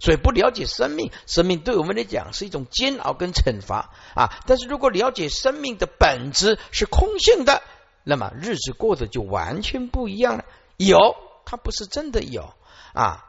[0.00, 4.42] 所以不了解生命，生命对我们来讲是一种煎熬跟惩罚啊。
[4.46, 7.62] 但是如果了解生命的本质是空性的，
[8.02, 10.44] 那么日子过得就完全不一样了。
[10.76, 12.52] 有，它不是真的有
[12.92, 13.22] 啊；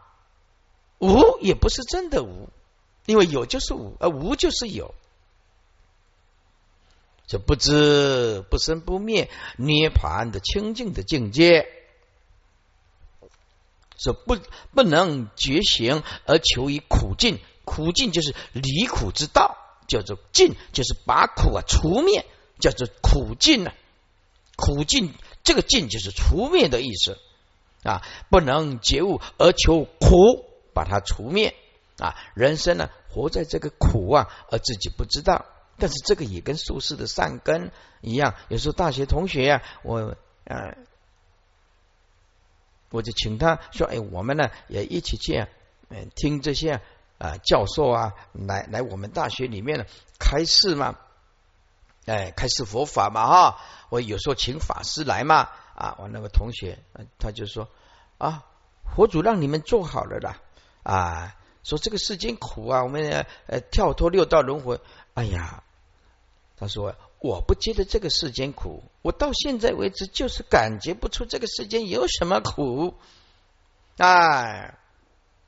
[0.97, 2.49] 无，也不是真的无，
[3.05, 4.95] 因为有就是无，而无就是有。
[7.25, 11.67] 这不知不生不灭涅盘的清净的境界，
[13.97, 14.37] 是不
[14.73, 19.57] 不能觉醒而求于苦尽，苦尽就是离苦之道，
[19.87, 22.25] 叫做尽，就是把苦啊除灭，
[22.59, 23.71] 叫做苦尽呢。
[24.55, 27.17] 苦尽这个尽就是除灭的意思
[27.83, 31.55] 啊，不能觉悟而求苦，把它除灭
[31.97, 32.15] 啊。
[32.35, 35.45] 人生呢，活在这个苦啊，而自己不知道。
[35.77, 38.35] 但是这个也跟术士的善根一样。
[38.47, 40.77] 有时候大学同学呀，我呃，
[42.89, 45.47] 我就请他说：“哎，我们呢也一起去
[45.89, 46.79] 嗯听这些
[47.17, 49.85] 啊教授啊来来我们大学里面呢
[50.19, 50.99] 开示嘛，
[52.05, 53.59] 哎开示佛法嘛哈。
[53.89, 56.79] 我有时候请法师来嘛啊，我那个同学
[57.17, 57.67] 他就说
[58.19, 58.43] 啊，
[58.95, 60.39] 佛祖让你们做好了啦
[60.83, 64.81] 啊。”说这个世间苦啊，我们呃跳脱六道轮回。
[65.13, 65.63] 哎呀，
[66.57, 72.95] 他说我不觉得这个世间苦，我到现在为止就是感觉不出这个世间有什么苦。
[73.97, 74.77] 哎，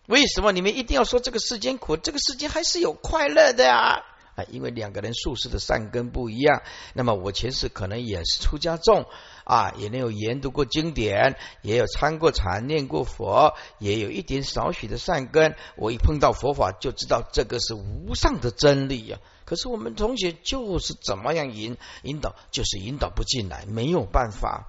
[0.07, 1.97] 为什么你们一定要说这个世间苦？
[1.97, 4.03] 这个世间还是有快乐的呀。
[4.35, 6.61] 啊，因为两个人术士的善根不一样。
[6.93, 9.05] 那么我前世可能也是出家众
[9.45, 15.55] 啊，也能有研读过经典，也有参过禅、念过佛，也有一点少许的善根。
[15.77, 19.19] 我一碰到佛法，就知道这个是无上的真理呀。
[19.45, 24.67] 可是我们同学就是怎么样引引导，就是引导不进来，没有办法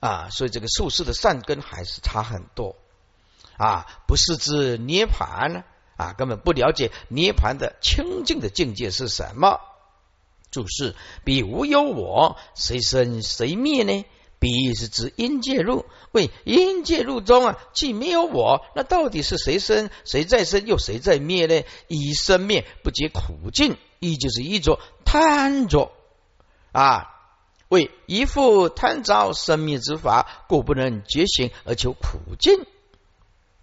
[0.00, 0.28] 啊。
[0.30, 2.74] 所以这个术士的善根还是差很多
[3.56, 5.64] 啊，不是指涅盘呢。
[5.98, 9.60] 啊，根本不了解涅盘的清净的境界是什么。
[10.50, 14.04] 注释：比无有我，谁生谁灭呢？
[14.42, 21.62] 彼是指因界路，为因界路中啊，既没有我，那到底是谁生谁在生，又谁在灭呢？
[21.86, 25.92] 以生灭不解苦尽，亦就是一着贪着
[26.72, 27.14] 啊，
[27.68, 32.66] 为一副贪着生灭之法，故不能觉醒而求苦尽。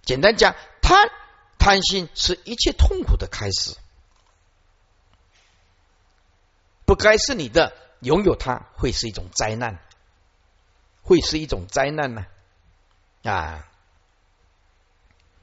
[0.05, 1.11] 简单讲，贪。
[1.61, 3.75] 贪心是一切痛苦的开始，
[6.85, 9.77] 不该是你的，拥有它会是一种灾难，
[11.09, 12.27] 会是一种灾难呢
[13.23, 13.65] 啊！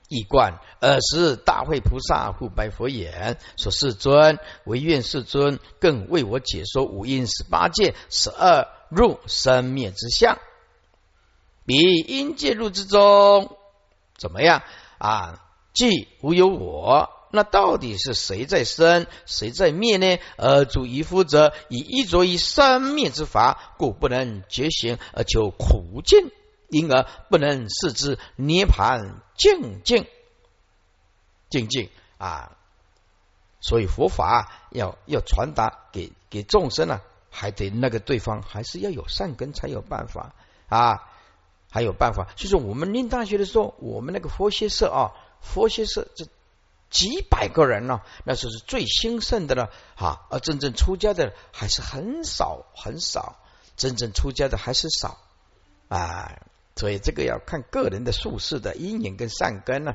[0.09, 10.39] 一观尔时大会菩萨护白佛言：“说世尊，唯愿世尊更为我解说五阴十八界十二入生灭之相，
[11.65, 13.57] 比阴界入之中
[14.17, 14.63] 怎么样
[14.99, 15.43] 啊？”
[15.75, 20.19] 既无有我，那到底是谁在生，谁在灭呢？
[20.37, 26.31] 而主一夫者以一着于生灭之法，故不能觉醒而求苦尽，
[26.69, 30.07] 因而不能视之涅盘静静
[31.51, 32.57] 静静啊！
[33.61, 40.35] 所以佛法要要传达给给众生啊，还得那个对方还是要有善根才有办法
[40.69, 41.03] 啊，
[41.71, 42.29] 还有办法。
[42.37, 45.13] 就是我们念大学的时候，我们那个佛学社啊。
[45.39, 46.27] 佛学社这
[46.91, 50.27] 几百个人呢，那时候是最兴盛的了啊！
[50.31, 53.39] 而真正出家的还是很少很少，
[53.77, 55.19] 真正出家的还是少
[55.89, 56.39] 啊！
[56.77, 59.95] 所以这个要看个人的术士的因缘跟善根呢。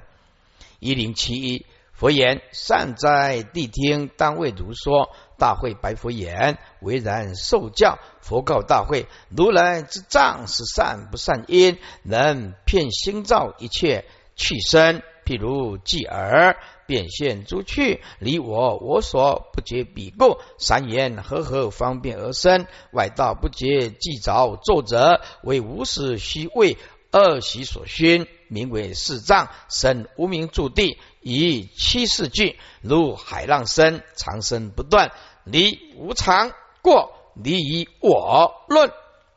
[0.80, 5.10] 一零七一佛言：善哉，谛听，当为如说。
[5.38, 7.98] 大会白佛言：为然受教。
[8.22, 15.02] 佛告大会：如来之藏是善不善因，能骗心造一切去身。
[15.26, 16.58] 譬如继而
[16.92, 20.40] 变现诸趣，离我我所不觉彼故。
[20.58, 26.76] 三言和合方便而生，外道不觉既着作者为无始虚位
[27.10, 35.14] 二习所熏，名为四藏生无名住地，以七世句如海浪生，长生不断，
[35.46, 36.52] 离无常
[36.82, 38.92] 过，离以我论，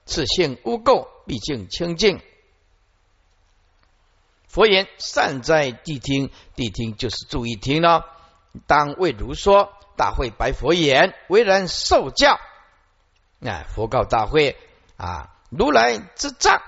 [0.07, 2.21] 此性污垢，毕竟清净。
[4.55, 6.31] 佛言：善哉，谛听！
[6.55, 8.07] 谛听就是注意听了。
[8.69, 12.38] 当为如说，大会白佛言：为人受教。
[13.45, 14.57] 啊，佛告大会
[14.97, 16.62] 啊，如来之藏，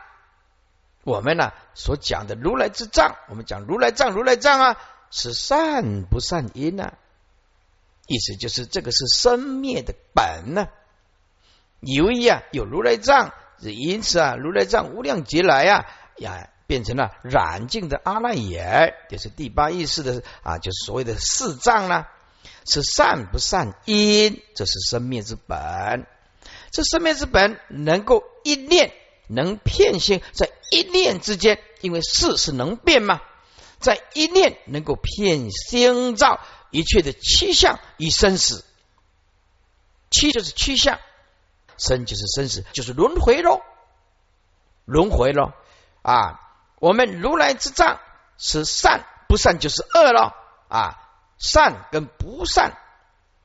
[1.05, 4.77] 我们呢所讲的如来之藏，我们讲如来藏，如来藏啊，
[5.12, 6.92] 是善不善因呢？
[8.09, 10.66] 意思就是这个是生灭的本呢。
[11.79, 16.51] 由于啊有如来藏，因此啊如来藏无量劫来啊呀。
[16.66, 22.07] 变成了染净的阿赖耶，就是第八意识的啊，就是所谓的四障呢，
[22.66, 26.07] 是善不善因，这是生灭之本。
[26.72, 28.93] 这生灭之本能够一念
[29.28, 33.22] 能骗心，在一念之间，因为事是能变嘛，
[33.78, 36.40] 在一念能够骗心造
[36.70, 38.64] 一切的趋向与生死，
[40.11, 40.99] 七就是趋向，
[41.78, 43.61] 生就是生死，就是轮回喽，
[44.84, 45.53] 轮回喽
[46.03, 46.43] 啊。
[46.79, 48.01] 我们如来之藏
[48.39, 50.35] 是善不善就是恶了
[50.68, 50.99] 啊，
[51.39, 52.77] 善跟不善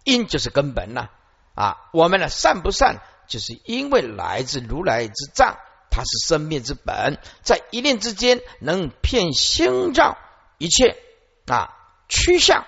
[0.03, 1.09] 因就是根本呐。
[1.53, 5.57] 啊，我们的善不善就是因为来自如来之藏，
[5.89, 10.17] 它是生灭之本，在一念之间能骗心照
[10.57, 10.97] 一切
[11.45, 11.75] 啊
[12.07, 12.65] 趋向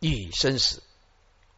[0.00, 0.82] 与生死。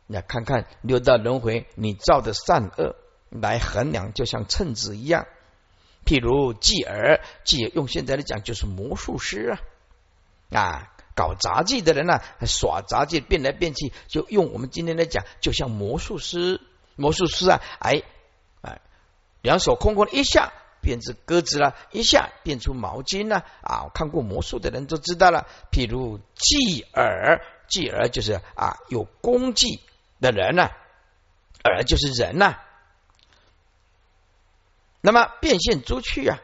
[0.07, 2.97] 那看看六道轮回，你造的善恶
[3.31, 5.27] 来衡量，就像秤子一样。
[6.09, 9.61] 譬如继儿，继用现在来讲就是魔术师啊
[10.59, 16.63] 啊，搞杂技的人呢，耍杂技变来变去，就用我们今天来讲，就像魔术师，
[16.97, 18.03] 魔术师啊，哎
[18.63, 18.81] 哎，
[19.43, 20.51] 两手空空一下
[20.81, 23.91] 变成鸽子了，一下变出毛巾了啊！
[23.93, 25.47] 看过魔术的人都知道了。
[25.71, 29.83] 譬如继儿，继儿就是啊有功绩
[30.23, 30.71] 的人呢，
[31.63, 32.61] 而就是人呐。
[35.09, 36.39] 那么变现诸趣啊，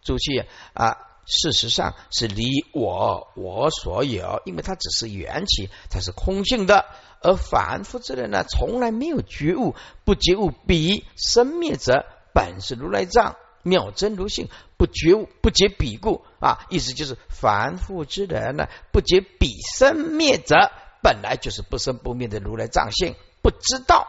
[0.00, 0.96] 诸趣啊，
[1.26, 6.86] 事实上是离我我所有，因为它只是缘起，它是空性的。
[7.20, 9.74] 而凡夫之人呢，从来没有觉悟，
[10.06, 14.48] 不觉悟彼生灭者本是如来藏，妙真如性，
[14.78, 24.08] 不觉悟不觉彼故啊，意思就是凡夫之人呢，不觉彼生灭者本来就是不生不灭的如来藏性，不知道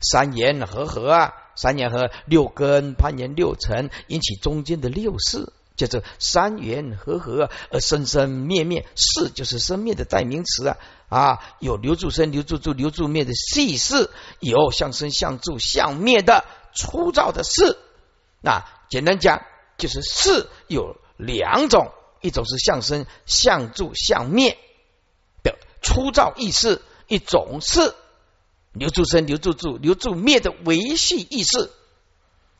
[0.00, 1.34] 三言和合啊。
[1.56, 8.86] 三元和六根攀岩六尘，引起中间的六事，叫做三元合合而生生灭灭。
[8.94, 10.76] 事就是生灭的代名词啊
[11.08, 16.44] 啊，有留住生、留住住、留住灭的细事，有相生、相住、相灭的
[16.74, 17.78] 粗糙的事。
[18.40, 19.42] 那简单讲，
[19.78, 21.90] 就是事有两种，
[22.20, 24.58] 一种是相生、相住、相灭
[25.42, 27.94] 的粗糙意识，一种是。
[28.78, 31.70] 留住生，留住住，留住灭的维系意识。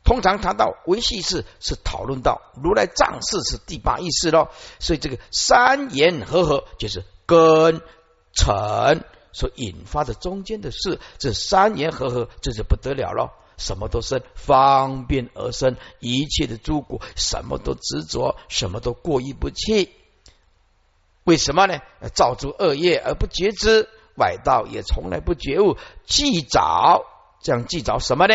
[0.04, 4.48] 通常谈到维系意识，是讨论到如来藏识是第八意识喽。
[4.78, 7.80] 所以这个三言合合，就是根
[8.32, 11.00] 尘所引发的中间的事。
[11.18, 13.32] 这三言合合，这就不得了了。
[13.58, 19.90] 什么都生，方便而生，一切的诸果，什么都执着，什么都过意不去。
[21.24, 21.80] 为什么呢？
[22.14, 23.88] 造诸恶业而不觉知。
[24.16, 27.04] 外道也从来不觉悟，记早
[27.40, 28.34] 这样记早什么呢？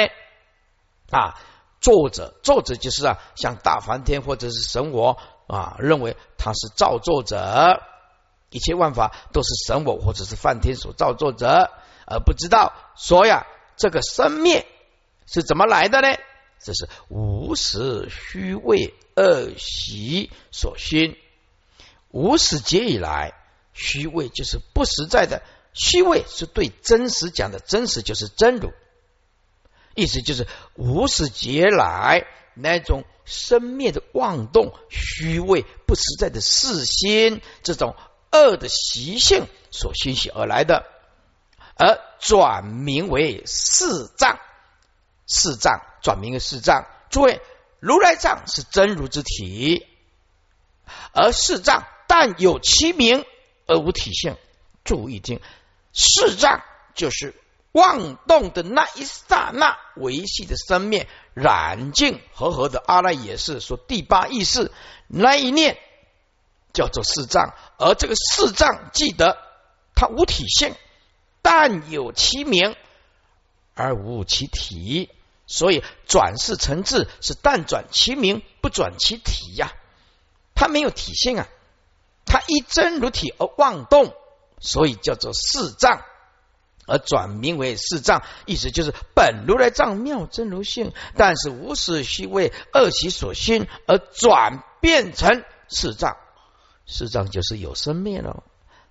[1.10, 1.40] 啊，
[1.82, 5.18] 作者作者就是啊，像大梵天或者是神我
[5.48, 7.82] 啊，认为他是造作者，
[8.50, 11.72] 一切万法都是神我或者是梵天所造作者，
[12.06, 14.66] 而不知道说呀，这个生灭
[15.26, 16.16] 是怎么来的呢？
[16.64, 21.18] 这是无始虚位恶习所熏，
[22.12, 23.34] 无始劫以来，
[23.74, 25.42] 虚位就是不实在的。
[25.74, 28.74] 虚伪是对真实讲的，真实就是真如，
[29.96, 37.96] 意思就是无始劫来那种生灭的妄动、虚伪不实在的世心，这种
[38.32, 40.86] 恶的习性所熏习而来的，
[41.76, 44.40] 而转名为四藏，
[45.26, 46.86] 四藏转名为四藏。
[47.10, 47.42] 诸位，
[47.80, 49.86] 如来藏是真如之体，
[51.14, 53.26] 而四藏但有其名
[53.68, 54.36] 而无体性。
[54.84, 55.40] 注意听。
[55.94, 56.64] 四障
[56.96, 57.36] 就是
[57.72, 64.72] 妄动的那一刹那维系的生灭染净和合的阿赖耶识，说第八意识
[65.08, 65.78] 那一念
[66.74, 69.38] 叫做四障，而这个四障记得
[69.96, 70.76] 它无体性，
[71.42, 72.76] 但有其名
[73.74, 75.10] 而无其体，
[75.48, 79.72] 所以转世成智是但转其名不转其体呀，
[80.56, 81.48] 它没有体性啊，
[82.26, 84.14] 它一真如体而妄动。
[84.62, 86.02] 所以叫做四藏，
[86.88, 96.16] 而转名为四藏，意思就是本如来藏妙真如性，但是无始虚为恶习所熏，而转变成四藏。
[96.86, 98.44] 四藏就是有生灭了，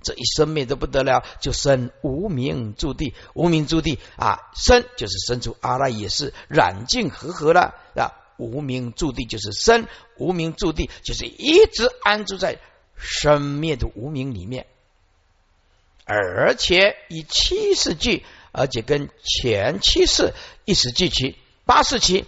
[0.02, 12.58] 这一生灭都不得了，就生无名住地，无名住地啊，生就是生出阿赖耶识，染净和合了啊，无名住地就是生，无名住地就是一直安住在
[12.96, 14.66] 生灭的无名里面。
[16.12, 20.34] 而且以七世纪，而且跟前七世
[20.64, 22.24] 一时记起，八世起，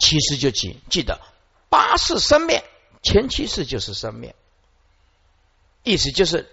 [0.00, 1.20] 七世就起，记得
[1.68, 2.64] 八世生灭，
[3.00, 4.34] 前七世就是生灭，
[5.84, 6.50] 意思就是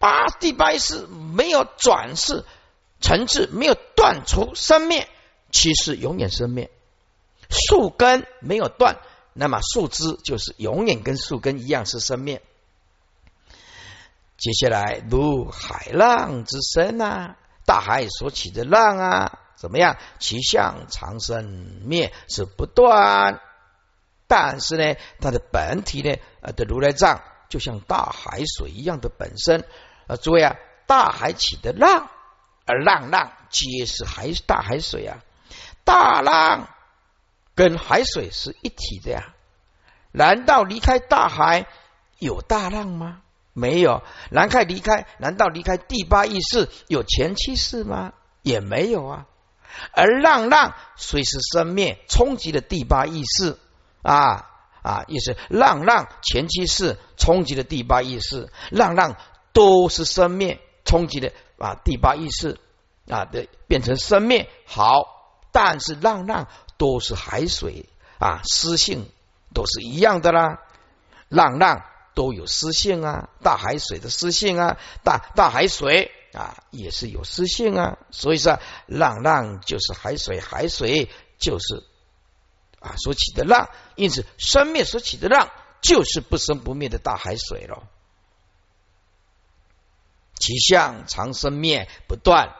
[0.00, 2.44] 八第八世没有转世
[3.00, 5.08] 成智，没有断除生灭，
[5.52, 6.68] 七世永远生灭，
[7.48, 8.98] 树根没有断，
[9.34, 12.42] 那么树枝就是永远跟树根一样是生灭。
[14.44, 19.96] 接下来，如海浪之声啊，大海所起的浪啊，怎么样？
[20.18, 21.46] 其相长生
[21.86, 23.40] 灭是不断，
[24.26, 29.64] 但是呢，它的本体呢，呃的如来藏就像大海水一样的本身
[30.08, 30.16] 啊。
[30.16, 32.10] 诸位啊，大海起的浪，
[32.66, 35.24] 而浪浪皆是海大海水啊，
[35.84, 36.68] 大浪
[37.54, 39.32] 跟海水是一体的呀。
[40.12, 41.66] 难道离开大海
[42.18, 43.22] 有大浪吗？
[43.54, 44.02] 没有。
[44.30, 48.12] 南开离开，难道离开第八意识有前七识吗？
[48.42, 49.26] 也没有啊。
[49.92, 53.58] 而浪浪虽是生灭，冲击了第八意识
[54.02, 54.50] 啊
[54.82, 59.16] 啊，意思浪浪前七识冲击了第八意识，浪浪
[59.52, 62.60] 都是生灭冲击的啊第八意识
[63.08, 66.46] 啊的变成生灭好，但是浪浪
[66.76, 67.88] 都是海水
[68.18, 69.08] 啊，湿性
[69.54, 70.60] 都是一样的啦，
[71.28, 71.82] 浪浪
[72.14, 76.10] 都有湿性啊，大海水的湿性啊，大大海水。
[76.34, 81.08] 啊，也是有湿性啊，所以说浪浪就是海水，海水
[81.38, 81.84] 就是
[82.80, 87.84] 啊所起的浪，因此生灭所起的浪就是不生不灭的大海水了。
[90.34, 92.56] 其相常生灭不断，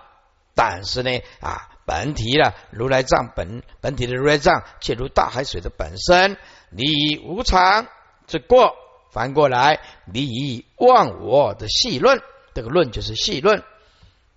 [0.54, 6.38] 但是呢啊，本体了如来藏本本体的如来藏，却如大海水的本身，
[6.70, 7.88] 你无常
[8.28, 8.76] 之过，
[9.14, 9.78] 反过来
[10.12, 12.20] 你以忘我的细论。
[12.52, 13.62] 这个论就是细论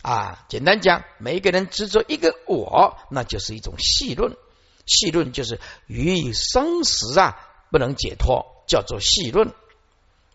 [0.04, 4.38] 啊，简单讲，每一个人执着一个我，那就是一种细论。
[4.86, 7.40] 细论就是予以生死啊
[7.72, 9.52] 不能解脱，叫做细论。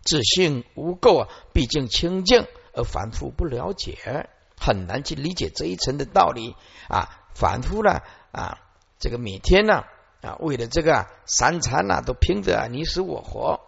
[0.03, 4.29] 自性无垢啊，毕竟清净，而反复不了解，
[4.61, 6.57] 很难去理解这一层的道理
[6.89, 7.09] 啊。
[7.33, 8.01] 反复呢
[8.33, 8.59] 啊，
[8.99, 9.85] 这个每天呢
[10.21, 13.61] 啊，为了这个三餐呐，都拼着你死我活。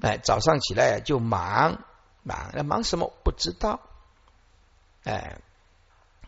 [0.00, 1.84] 哎，早上起来就忙。
[2.24, 3.12] 忙那忙什么？
[3.24, 3.80] 不知道。
[5.04, 5.38] 哎，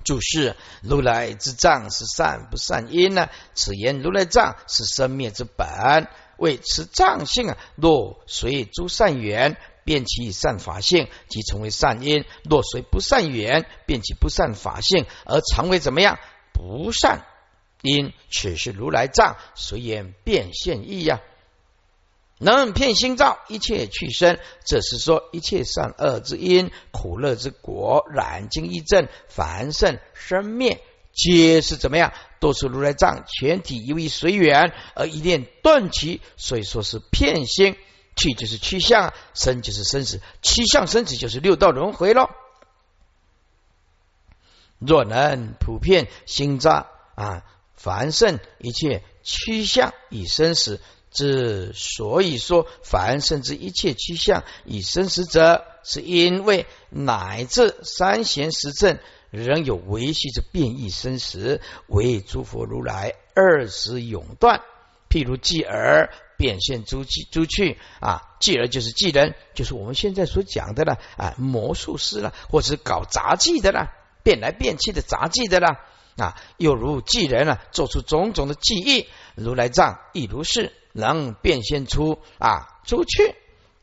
[0.03, 3.29] 就是如来之藏是善不善因呢？
[3.55, 6.09] 此言如来藏是生灭之本，
[6.39, 16.19] 为此藏性啊，若随诸善缘，变其善法性，即成为善因；若随不善缘，变其不善法性，而成为怎么样？
[16.55, 17.27] 不善
[17.83, 18.15] 因。
[18.31, 21.21] 此是如来藏随缘变现意呀。
[22.43, 30.81] 能骗心造，一切去生，这是说一切善恶之因，苦乐之果，染经一正，凡圣生灭，
[31.13, 32.15] 皆是怎么样？
[32.41, 37.77] 都是如来藏全体由于随缘而一念断其，所以说是骗心。
[38.17, 42.29] 去就是趋向，生就是生死，趋向生死就是六道轮回喽。
[44.79, 47.45] 若能普遍心造啊，
[47.77, 50.81] 凡圣一切趋向以生死。
[51.11, 58.99] 之所以说凡甚至一切趋向以生死者，是因为乃至三贤十正
[59.31, 64.63] 仍有维系着变异生死，为诸佛如来二时永断。
[65.09, 73.91] 譬如继而变现诸去诸去啊，继而就是继人，就是我们现在所讲的了啊，魔术师了，或者搞杂技的了，
[74.23, 75.81] 变来变去的杂技的了
[76.17, 80.73] 啊，又如继人啊，做出种种的记忆，如来藏亦如是。
[80.93, 83.35] 能变现出啊，出去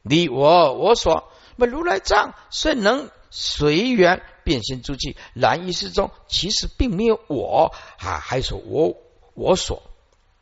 [0.01, 8.95] 你我我所，那如来藏虽能随缘变现出去，然意识中其实并没有我啊，还说我
[9.33, 9.83] 我所，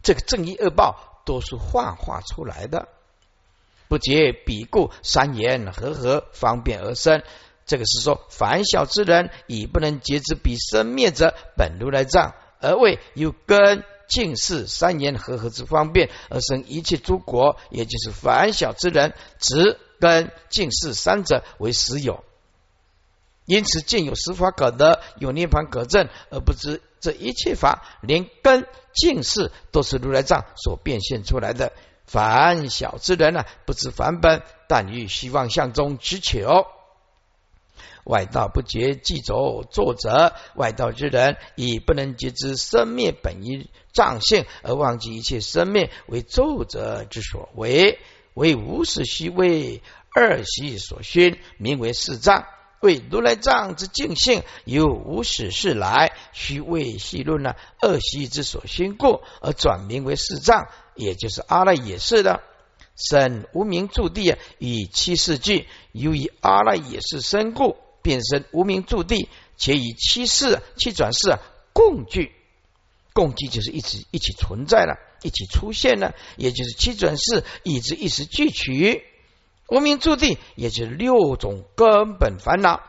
[0.04, 2.88] 这个正义恶报都是幻化出来的，
[3.88, 7.24] 不结彼故三言和合方便而生。
[7.66, 13.84] 这个是说凡小之人已不能截知彼生灭者本如来藏，而为有根。
[14.08, 22.24] 尽是三言和合之方便而生一切诸国，也就是凡小之人，只跟尽是三者为实有。
[23.46, 31.72] 因此，见有十法可得，有涅盘可证，而不知这一切法连根尽是都是如来藏所变现出来的。
[32.08, 36.66] 凡小之人呢，不知凡本，但欲希望向中之求。
[38.06, 48.00] 外道不觉即走，作者外道之人已不能觉知生灭本因障性，而忘记一切生灭为作者之所为，
[48.36, 49.82] 为无始虚位
[50.14, 52.46] 二习所熏，名为四障。
[52.82, 62.42] 为如来藏之净性，由无始世来虚位细论呢二习之所熏故，而转名为四障，也就是阿赖耶识的
[62.96, 67.78] 生无名住地以七世句，由于阿赖耶识生故。
[68.06, 71.40] 变身无名驻地，且以七世七转世
[71.74, 72.32] 共聚，
[73.14, 79.04] 共聚就是一起一起存在了，一起出现了，也就是七转世以之一时俱取。
[79.70, 82.84] 无名驻地，也就是六种根本烦恼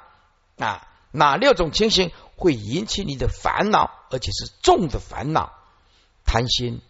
[0.58, 5.54] 啊，哪六种情形会引起你的烦恼，而且是重的烦恼？
[6.26, 6.82] 贪心、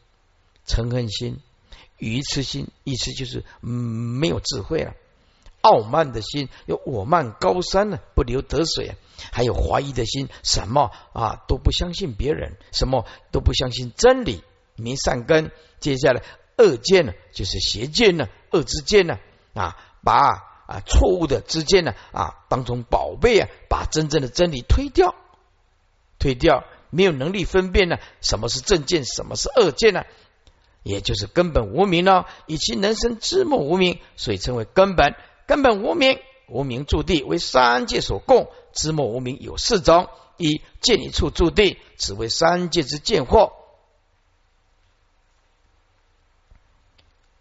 [0.67, 1.39] 嗔恨心、
[1.99, 4.95] 愚痴心，意思就是没有智慧了。
[5.67, 8.95] 傲慢的心，有我慢高山呢，不流得水；
[9.33, 14.45] 还有怀疑的心，什么啊都不相信别人，什么都不相信真理，
[14.77, 15.51] 没善根。
[15.81, 16.23] 接下来
[16.57, 19.19] 恶见呢，就是邪见呢，恶之见呢
[19.55, 20.15] 啊，把
[20.69, 25.17] 啊错误的之见呢啊当成宝贝啊，把真正的真理推掉，
[26.21, 30.05] 推掉，没有能力分辨呢什么是正见，什么是恶见呢？
[30.85, 35.17] 也就是根本无名呢，以其能生知末无名，所以称为根本。
[35.47, 36.19] 根本无名，
[36.49, 43.53] 无名驻地为三界所供，知末无名有四种：一见一处驻地，此为三界之见惑。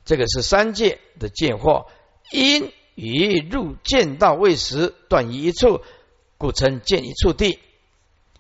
[0.06, 1.88] 这个是三界的见惑，
[2.32, 5.82] 因与入见道位时断于一处，
[6.38, 7.60] 故称见一处地。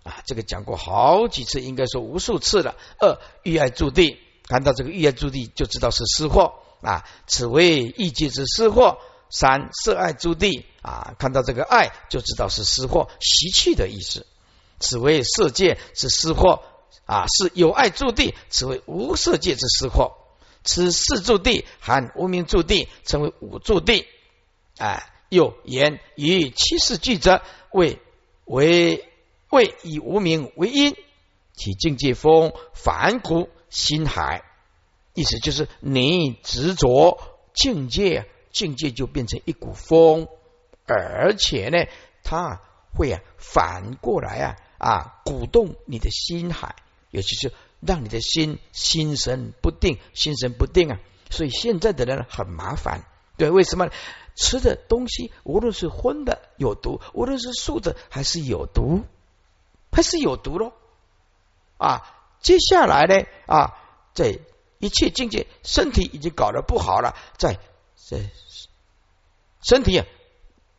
[0.03, 2.75] 啊，这个讲过好几次，应该说无数次了。
[2.99, 8.99] 二欲爱驻地，看到这个欲爱驻地就知道是失货啊，此为异界之失货。
[9.29, 14.25] 三色爱诸地啊，看到这个爱就知道是失货习气的意思，
[14.79, 16.63] 此为色界是失货
[17.05, 20.13] 啊，是有爱诸地，此为无色界之失货。
[20.63, 24.07] 此四住地含无名住地，称为五住地。
[24.77, 27.99] 哎，又言以七世俱则为
[28.45, 29.07] 为
[29.51, 30.95] 为以无名为因，
[31.53, 34.43] 其境界风反古心海，
[35.13, 37.19] 意思就是你执着
[37.53, 40.29] 境界，境界就变成一股风，
[40.87, 41.85] 而且呢，
[42.23, 42.61] 它
[42.95, 46.75] 会啊反过来啊啊鼓动你的心海，
[47.11, 47.53] 也就是。
[47.81, 50.99] 让你的心心神不定，心神不定啊！
[51.29, 53.03] 所以现在的人很麻烦，
[53.37, 53.51] 对？
[53.51, 53.91] 为什么
[54.33, 59.03] 吃的东西无论是荤的有毒，无论是素的还是有毒，
[59.91, 60.73] 还是有毒喽？
[61.77, 62.01] 啊！
[62.39, 63.27] 接下来呢？
[63.45, 63.75] 啊，
[64.15, 64.39] 在
[64.79, 67.59] 一切境界，身体已经搞得不好了，在
[68.07, 68.29] 在
[69.61, 70.05] 身体啊，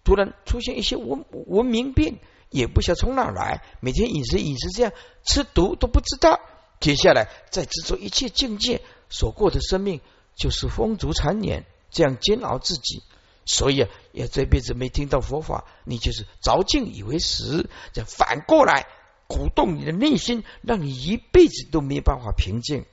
[0.04, 2.18] 突然出现一些文文明病，
[2.50, 4.92] 也不晓得从哪来，每天饮食饮食这样
[5.24, 6.40] 吃毒都不知道。
[6.78, 10.00] 接下来，再执着一切境界所过的生命，
[10.36, 13.02] 就是风烛残年，这样煎熬自己。
[13.44, 18.86] 所以啊，也这辈子没听到佛法，你就是着境以为实，这反过来
[19.26, 22.84] 鼓动你的内心，让你一辈子都没办法平静。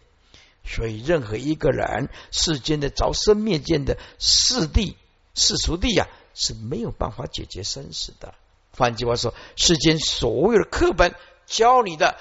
[0.63, 4.97] 所以，任何一个人世间的着生灭见的世地
[5.33, 8.33] 世俗地呀，是没有办法解决生死的。
[8.75, 12.15] 换句话说，世间所有的课本教你的。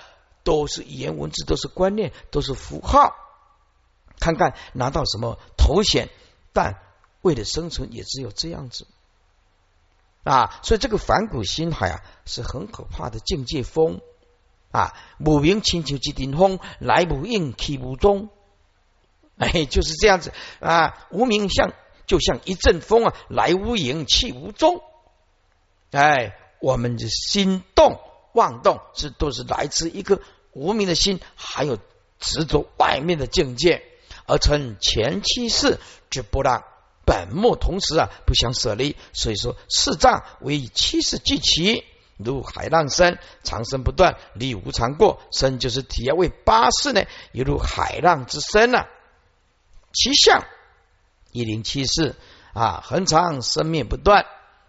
[0.44, 3.14] 都是语言文字，都是观念，都是符号。
[4.18, 6.08] 看看拿到什么头衔，
[6.52, 6.80] 但
[7.20, 8.88] 为了生存，也只有这样子
[10.24, 10.58] 啊！
[10.64, 14.00] 所以这个反骨心海啊，是很可怕的境界风
[14.72, 14.94] 啊！
[15.18, 18.30] 母名请求即顶风，来不应去无踪，
[19.38, 21.06] 哎，就是这样子啊！
[21.10, 21.72] 无名像
[22.06, 24.82] 就像一阵风啊，来无影去无踪，
[25.92, 28.00] 哎，我们的心动。
[28.34, 30.22] 妄动是都是来自一个
[30.54, 31.76] 无名的心，还有
[32.18, 33.84] 执着外面的境界，
[34.26, 36.64] 而成前七世之不让
[37.04, 38.96] 本末同时啊，不相舍离。
[39.12, 41.84] 所以说四障为七世聚齐，
[42.16, 45.20] 如海浪生，长生不断，离无常过。
[45.30, 48.88] 生就是体啊，为八世呢，犹如海浪之生啊。
[49.92, 50.44] 七相
[51.30, 52.16] 一零七四
[52.52, 54.26] 啊，恒常生灭不断，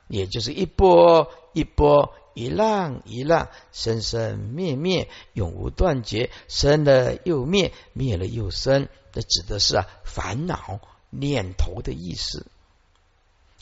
[0.08, 2.14] 也就是一波一波。
[2.36, 6.32] 一浪一浪，生生灭灭，永无断绝。
[6.48, 10.80] 生了又灭，灭了又生，这指的是啊烦恼
[11.12, 12.48] 念头的意思。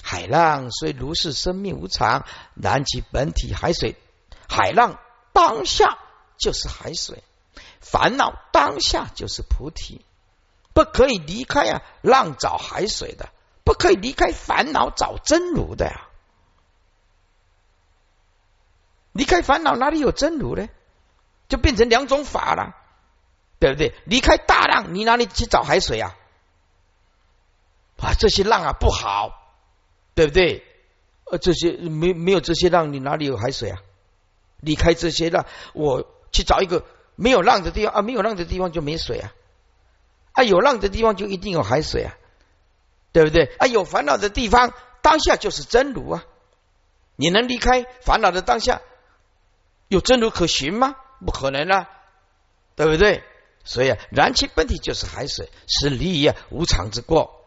[0.01, 2.25] 海浪虽如是生命无常，
[2.55, 3.95] 然其本体海水。
[4.49, 4.99] 海浪
[5.33, 5.97] 当下
[6.37, 7.23] 就是海水，
[7.79, 10.05] 烦恼当下就是菩提，
[10.73, 13.29] 不可以离开啊浪找海水的，
[13.63, 16.07] 不可以离开烦恼找真如的呀。
[19.13, 20.67] 离开烦恼哪里有真如呢？
[21.49, 22.75] 就变成两种法了，
[23.59, 23.93] 对不对？
[24.05, 26.15] 离开大浪，你哪里去找海水啊？
[27.97, 29.40] 啊，这些浪啊不好，
[30.13, 30.63] 对不对？
[31.31, 33.81] 呃，这些没没有这些浪，你哪里有海水啊？
[34.59, 36.85] 离开这些浪，我去找一个
[37.15, 39.33] 没有浪的地方啊，没有浪的地方就没水啊，
[40.33, 42.17] 啊，有浪的地方就一定有海水啊，
[43.11, 43.45] 对不对？
[43.57, 46.25] 啊，有烦恼的地方，当下就是真如啊，
[47.15, 48.81] 你能离开烦恼的当下？
[49.87, 50.95] 有真如可寻吗？
[51.25, 51.89] 不可能啊，
[52.75, 53.23] 对不对？
[53.63, 57.40] 所以啊燃气本体就是海水，是离啊无常之过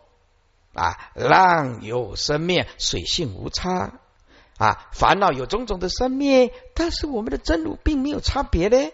[0.75, 1.11] 啊。
[1.15, 4.01] 浪有生灭，水性无差
[4.59, 4.89] 啊。
[4.93, 8.93] 烦恼有种种的生灭，但是我们的真如并没有差别嘞。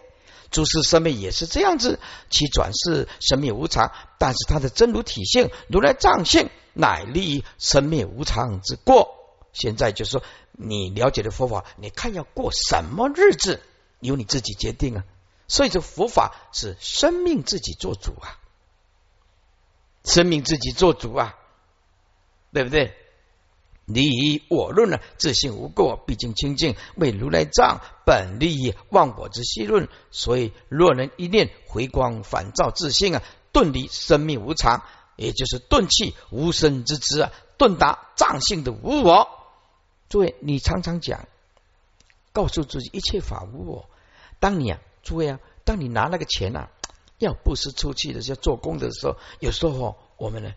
[0.49, 9.15] 诸事生命也是这样子，其转世生命无常，但是它的真如体性、如来藏性，乃离生命无常之过。
[9.53, 10.23] 现在就是说。
[10.63, 13.61] 你了解的佛法，你看要过什么日子，
[13.99, 15.03] 由你自己决定啊。
[15.47, 18.37] 所以这佛法是生命自己做主啊，
[20.03, 21.35] 生命自己做主啊，
[22.53, 22.93] 对不对？
[23.85, 29.89] 离我论呢，自信无过，毕竟清净，为如来藏本利益忘我之细论。
[30.11, 34.83] 所以若能一念回光返照自信啊，顿离生命无常，
[35.17, 39.27] 也就是顿气无生之知啊，顿达藏性的无我。
[40.07, 41.27] 诸位，你常常讲，
[42.31, 43.89] 告诉自己一切法无我。
[44.39, 46.69] 当你啊，诸位啊，当你拿那个钱啊，
[47.17, 50.53] 要布施出去的，要做功德的时候，有时候我们呢，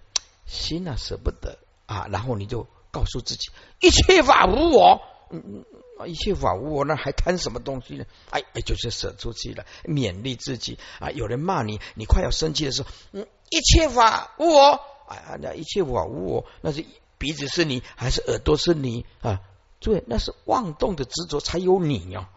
[0.46, 2.66] 心啊舍不得啊，然后你就。
[2.94, 5.64] 告诉自己，一切法无我，嗯
[5.98, 8.04] 嗯，一切法无我，那还贪什么东西呢？
[8.30, 11.10] 哎哎，就是舍出去了，勉励自己啊。
[11.10, 16.86] 有人骂你，你快要生气的时候，嗯，一切法无我，哎，那一切法无我，那是
[17.18, 19.40] 鼻子是你，还是耳朵是你啊？
[19.80, 22.28] 对，那是妄动的执着才有你哦。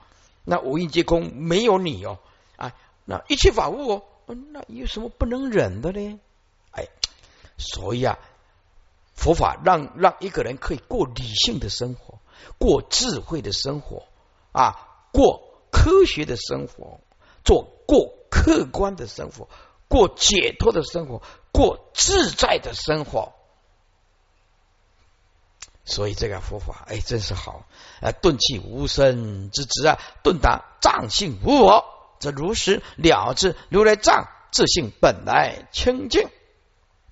[0.43, 2.18] 那五蕴皆空，没有你哦。
[2.56, 2.74] 啊，
[3.06, 6.20] 那一切法无我，那有什么不能忍的呢？
[6.72, 6.88] 哎，
[7.60, 8.18] 所以啊。
[9.18, 12.20] 佛法让让一个人可以过理性的生活，
[12.57, 14.07] 过智慧的生活
[14.53, 15.41] 啊，过
[15.72, 17.01] 科学的生活，
[17.43, 19.49] 做过客观的生活，
[19.89, 23.34] 过解脱的生活，过自在的生活。
[25.84, 27.65] 所以这个佛法，哎，真是好
[28.01, 28.11] 啊！
[28.11, 31.86] 顿气无声之执啊，顿达藏性无我，
[32.20, 36.30] 则如实了知如来藏自性本来清净。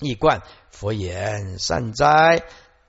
[0.01, 0.41] 一贯
[0.75, 2.43] 佛言善哉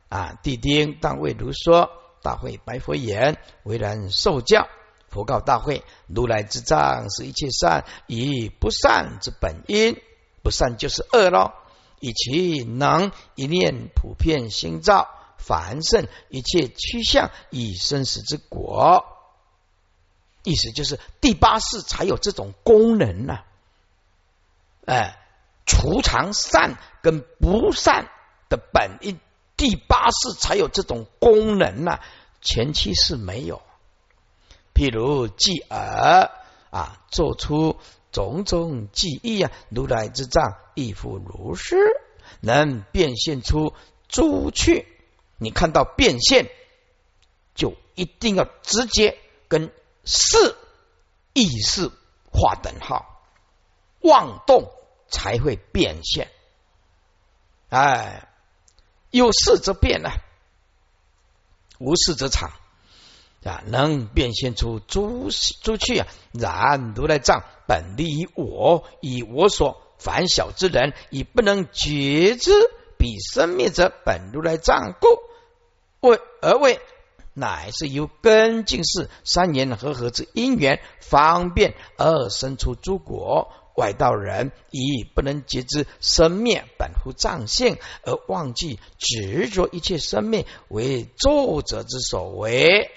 [0.09, 0.37] 啊！
[0.43, 1.89] 地丁当为如说，
[2.21, 4.67] 大会白佛言：为然受教。
[5.09, 10.03] 佛告大会：如来之藏是一切善，以不善之本因，
[10.43, 11.53] 不善就是恶喽。
[12.01, 15.09] 以其能一念普遍心造，
[15.39, 19.07] 凡圣一切趋向，以生死之果。
[20.43, 23.39] 意思就是第八世才有这种功能呢。
[24.87, 25.23] 哎。
[25.67, 28.09] 储藏善跟不善
[28.49, 29.19] 的本因，
[29.57, 31.99] 第八世才有这种功能呐，
[32.41, 33.61] 前期是没有。
[34.73, 36.31] 譬如继而
[36.71, 37.77] 啊，做出
[38.13, 41.77] 种种记忆啊，如来之藏亦复如是，
[42.41, 43.75] 能变现出
[44.09, 44.87] 诸趣。
[45.39, 46.49] 你看到变现，
[47.55, 49.73] 就一定要直接跟
[50.05, 50.55] 是
[51.33, 51.91] 意识
[52.31, 53.23] 划等号，
[54.01, 54.71] 妄动。
[55.09, 56.31] 才会变现，
[57.69, 58.29] 哎，
[59.11, 60.11] 有事则变呢，
[61.79, 62.51] 无事则常
[63.45, 65.29] 啊，能变现出诸
[65.63, 66.07] 诸趣啊。
[66.33, 72.53] 然如来藏本立于我，以我所凡小之人，以不能觉知
[72.99, 75.07] 彼生灭者本如来藏故，
[76.09, 76.81] 为而为，
[77.35, 83.53] 乃是由根净世三言和合之因缘方便而生出诸果。
[83.77, 92.91] 外道人以不能觉知生灭本乎藏性，而忘记执着一切生命为作者之所为，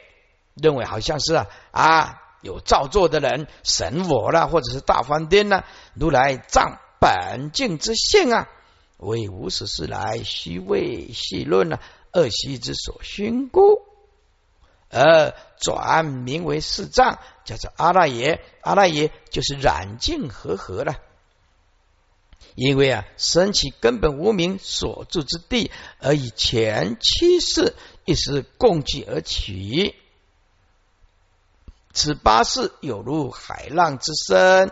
[0.56, 8.48] 认为好像是啊啊有造作的人神我啦，或者是大梵天呐，如来藏本净之性啊，
[8.98, 11.82] 为无始事来虚伪细论啊，
[12.14, 13.79] 恶习之所熏故。
[14.90, 18.44] 而转名为四藏，叫做阿赖耶。
[18.62, 20.96] 阿赖耶就是染净和合了。
[22.56, 27.76] 因为啊，生起根本无名所住之地，而以前七世
[28.06, 29.96] 一时共聚而起。
[31.94, 34.72] 此八世有如海浪之声，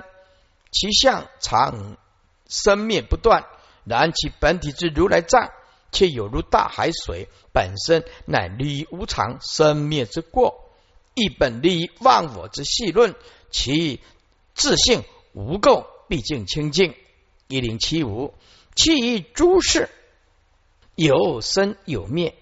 [0.71, 1.97] 其相常
[2.47, 3.45] 生灭不断，
[3.85, 5.51] 然其本体之如来藏。
[5.97, 10.69] 却有如大海水本身乃离无常生灭之过，
[11.15, 13.15] 亦本离忘我之细论，
[13.49, 13.99] 其
[14.53, 16.93] 自性无垢，毕竟清净。
[17.47, 18.35] 一零七五，
[18.75, 19.89] 其余诸事
[20.93, 22.35] 有生有灭，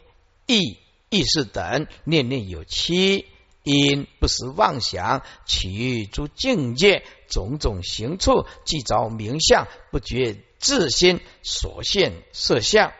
[0.47, 0.78] 意
[1.10, 3.26] 意识等念念有期，
[3.64, 12.91] 因不时妄想，其余诸境界种种行处，既着名相，不觉自心所现色相。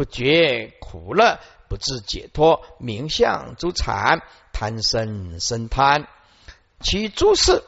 [0.00, 6.06] 不觉苦乐，不知解脱，名相诸禅，贪生生贪，
[6.80, 7.62] 其诸事。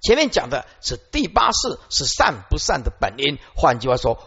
[0.00, 3.38] 前面讲的是第八世，是善不善的本因。
[3.54, 4.18] 换句话说，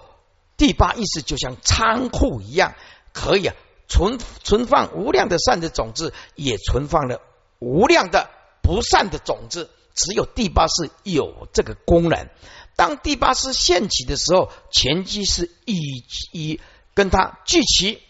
[0.55, 2.75] 第八意识就像仓库一样，
[3.11, 3.55] 可以啊
[3.89, 7.19] 存存放无量的善的种子，也存放了
[7.59, 8.29] 无量的
[8.63, 9.69] 不善的种子。
[9.93, 12.29] 只有第八世有这个功能。
[12.77, 16.61] 当第八世现起的时候，前期是以以。
[16.93, 18.01] 跟他聚齐，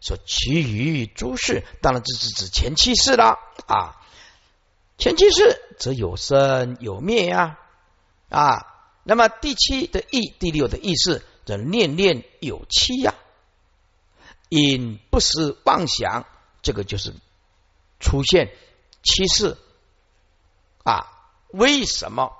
[0.00, 3.96] 说其余诸事，当然这是指前七世了啊。
[4.98, 7.58] 前七世则有生有灭呀
[8.28, 8.74] 啊。
[9.02, 13.14] 那么第七的意，第六的意识则念念有七呀。
[14.48, 16.26] 因不思妄想，
[16.62, 17.14] 这个就是
[18.00, 18.54] 出现
[19.02, 19.56] 七事
[20.84, 21.12] 啊。
[21.48, 22.36] 为什么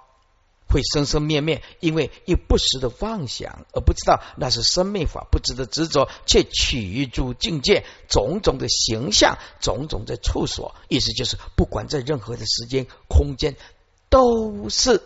[0.76, 1.62] 会生生灭灭？
[1.80, 10.74] 因为又不时的妄想，而不知道那是生命法，不值得执着，却取诸境界种种的形象，种种的处所。
[10.88, 13.56] 意思就是，不管在任何的时间空间，
[14.10, 15.02] 都是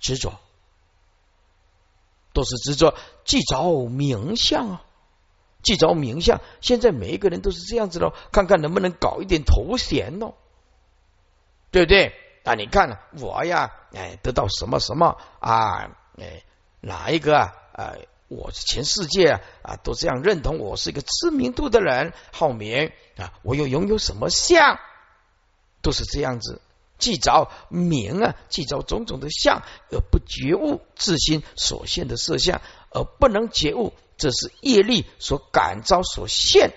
[0.00, 0.38] 执着，
[2.34, 2.94] 都是执着，
[3.24, 4.84] 既着名相啊，
[5.62, 6.42] 既着名相。
[6.60, 10.34] 现在每一个人都是这样子喽，看看能不能搞一点头衔哦，
[11.70, 12.12] 对不对？
[12.50, 15.88] 啊，你看我呀，哎，得到什么什么啊？
[16.18, 16.42] 哎，
[16.80, 17.54] 哪一个啊？
[17.74, 17.94] 啊，
[18.26, 23.32] 我全世界啊都这样认同我是一个知名度的人，好名啊！
[23.42, 24.80] 我又拥有什么相？
[25.80, 26.60] 都是这样子，
[26.98, 36.72] 既着名啊，既着种种的相，而不觉悟自心所现的色相，而不能觉悟，这是业力所感召所现，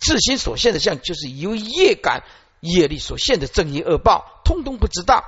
[0.00, 2.24] 自心所现的相，就是由业感。
[2.60, 5.24] 业力所现的正义恶报，通通不知道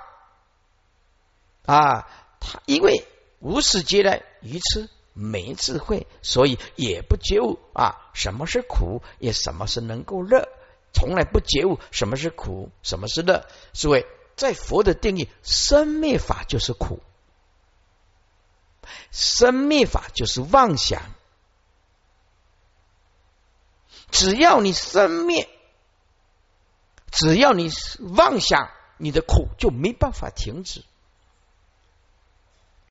[1.64, 2.08] 啊！
[2.40, 3.06] 他因为
[3.38, 10.48] 无始劫来愚痴没智慧，所以也不觉悟啊，什么是苦，也什么是能够乐，
[10.92, 13.46] 从来不觉悟什么是苦，什么是乐。
[13.72, 14.06] 所以
[14.36, 17.00] 在佛的定义，生灭法就是苦，
[19.12, 21.02] 生灭法就是妄想，
[24.10, 25.48] 只要你生灭。
[27.10, 27.70] 只要你
[28.16, 30.84] 妄想，你的苦就没办法停止。